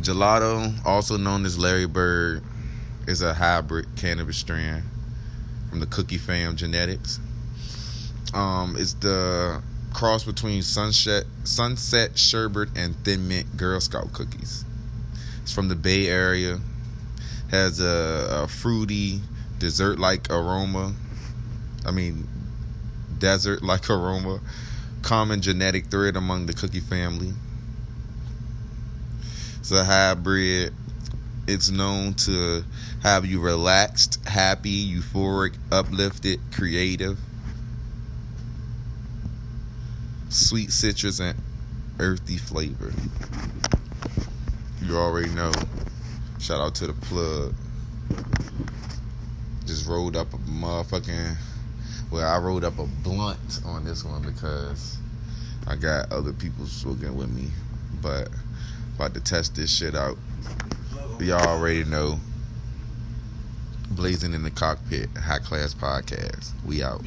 [0.00, 2.42] Gelato, also known as Larry Bird,
[3.06, 4.82] is a hybrid cannabis strand
[5.70, 7.20] from the Cookie Fam Genetics.
[8.34, 9.62] Um, it's the
[9.94, 14.64] cross between Sunset Sunset Sherbet and Thin Mint Girl Scout cookies.
[15.42, 16.58] It's from the Bay Area.
[17.50, 19.20] Has a, a fruity,
[19.58, 20.94] dessert-like aroma.
[21.84, 22.28] I mean,
[23.18, 24.40] desert-like aroma.
[25.02, 27.32] Common genetic thread among the cookie family.
[29.58, 30.74] It's a hybrid.
[31.46, 32.64] It's known to
[33.02, 37.18] have you relaxed, happy, euphoric, uplifted, creative
[40.36, 41.38] sweet citrus and
[41.98, 42.92] earthy flavor.
[44.82, 45.52] You already know.
[46.38, 47.54] Shout out to the plug.
[49.66, 51.36] Just rolled up a motherfucking.
[52.12, 54.96] Well, I rolled up a blunt on this one because
[55.66, 57.48] I got other people smoking with me.
[58.00, 58.28] But
[58.94, 60.16] about to test this shit out.
[61.18, 62.20] Y'all already know.
[63.90, 66.52] Blazing in the cockpit, high class podcast.
[66.64, 67.02] We out.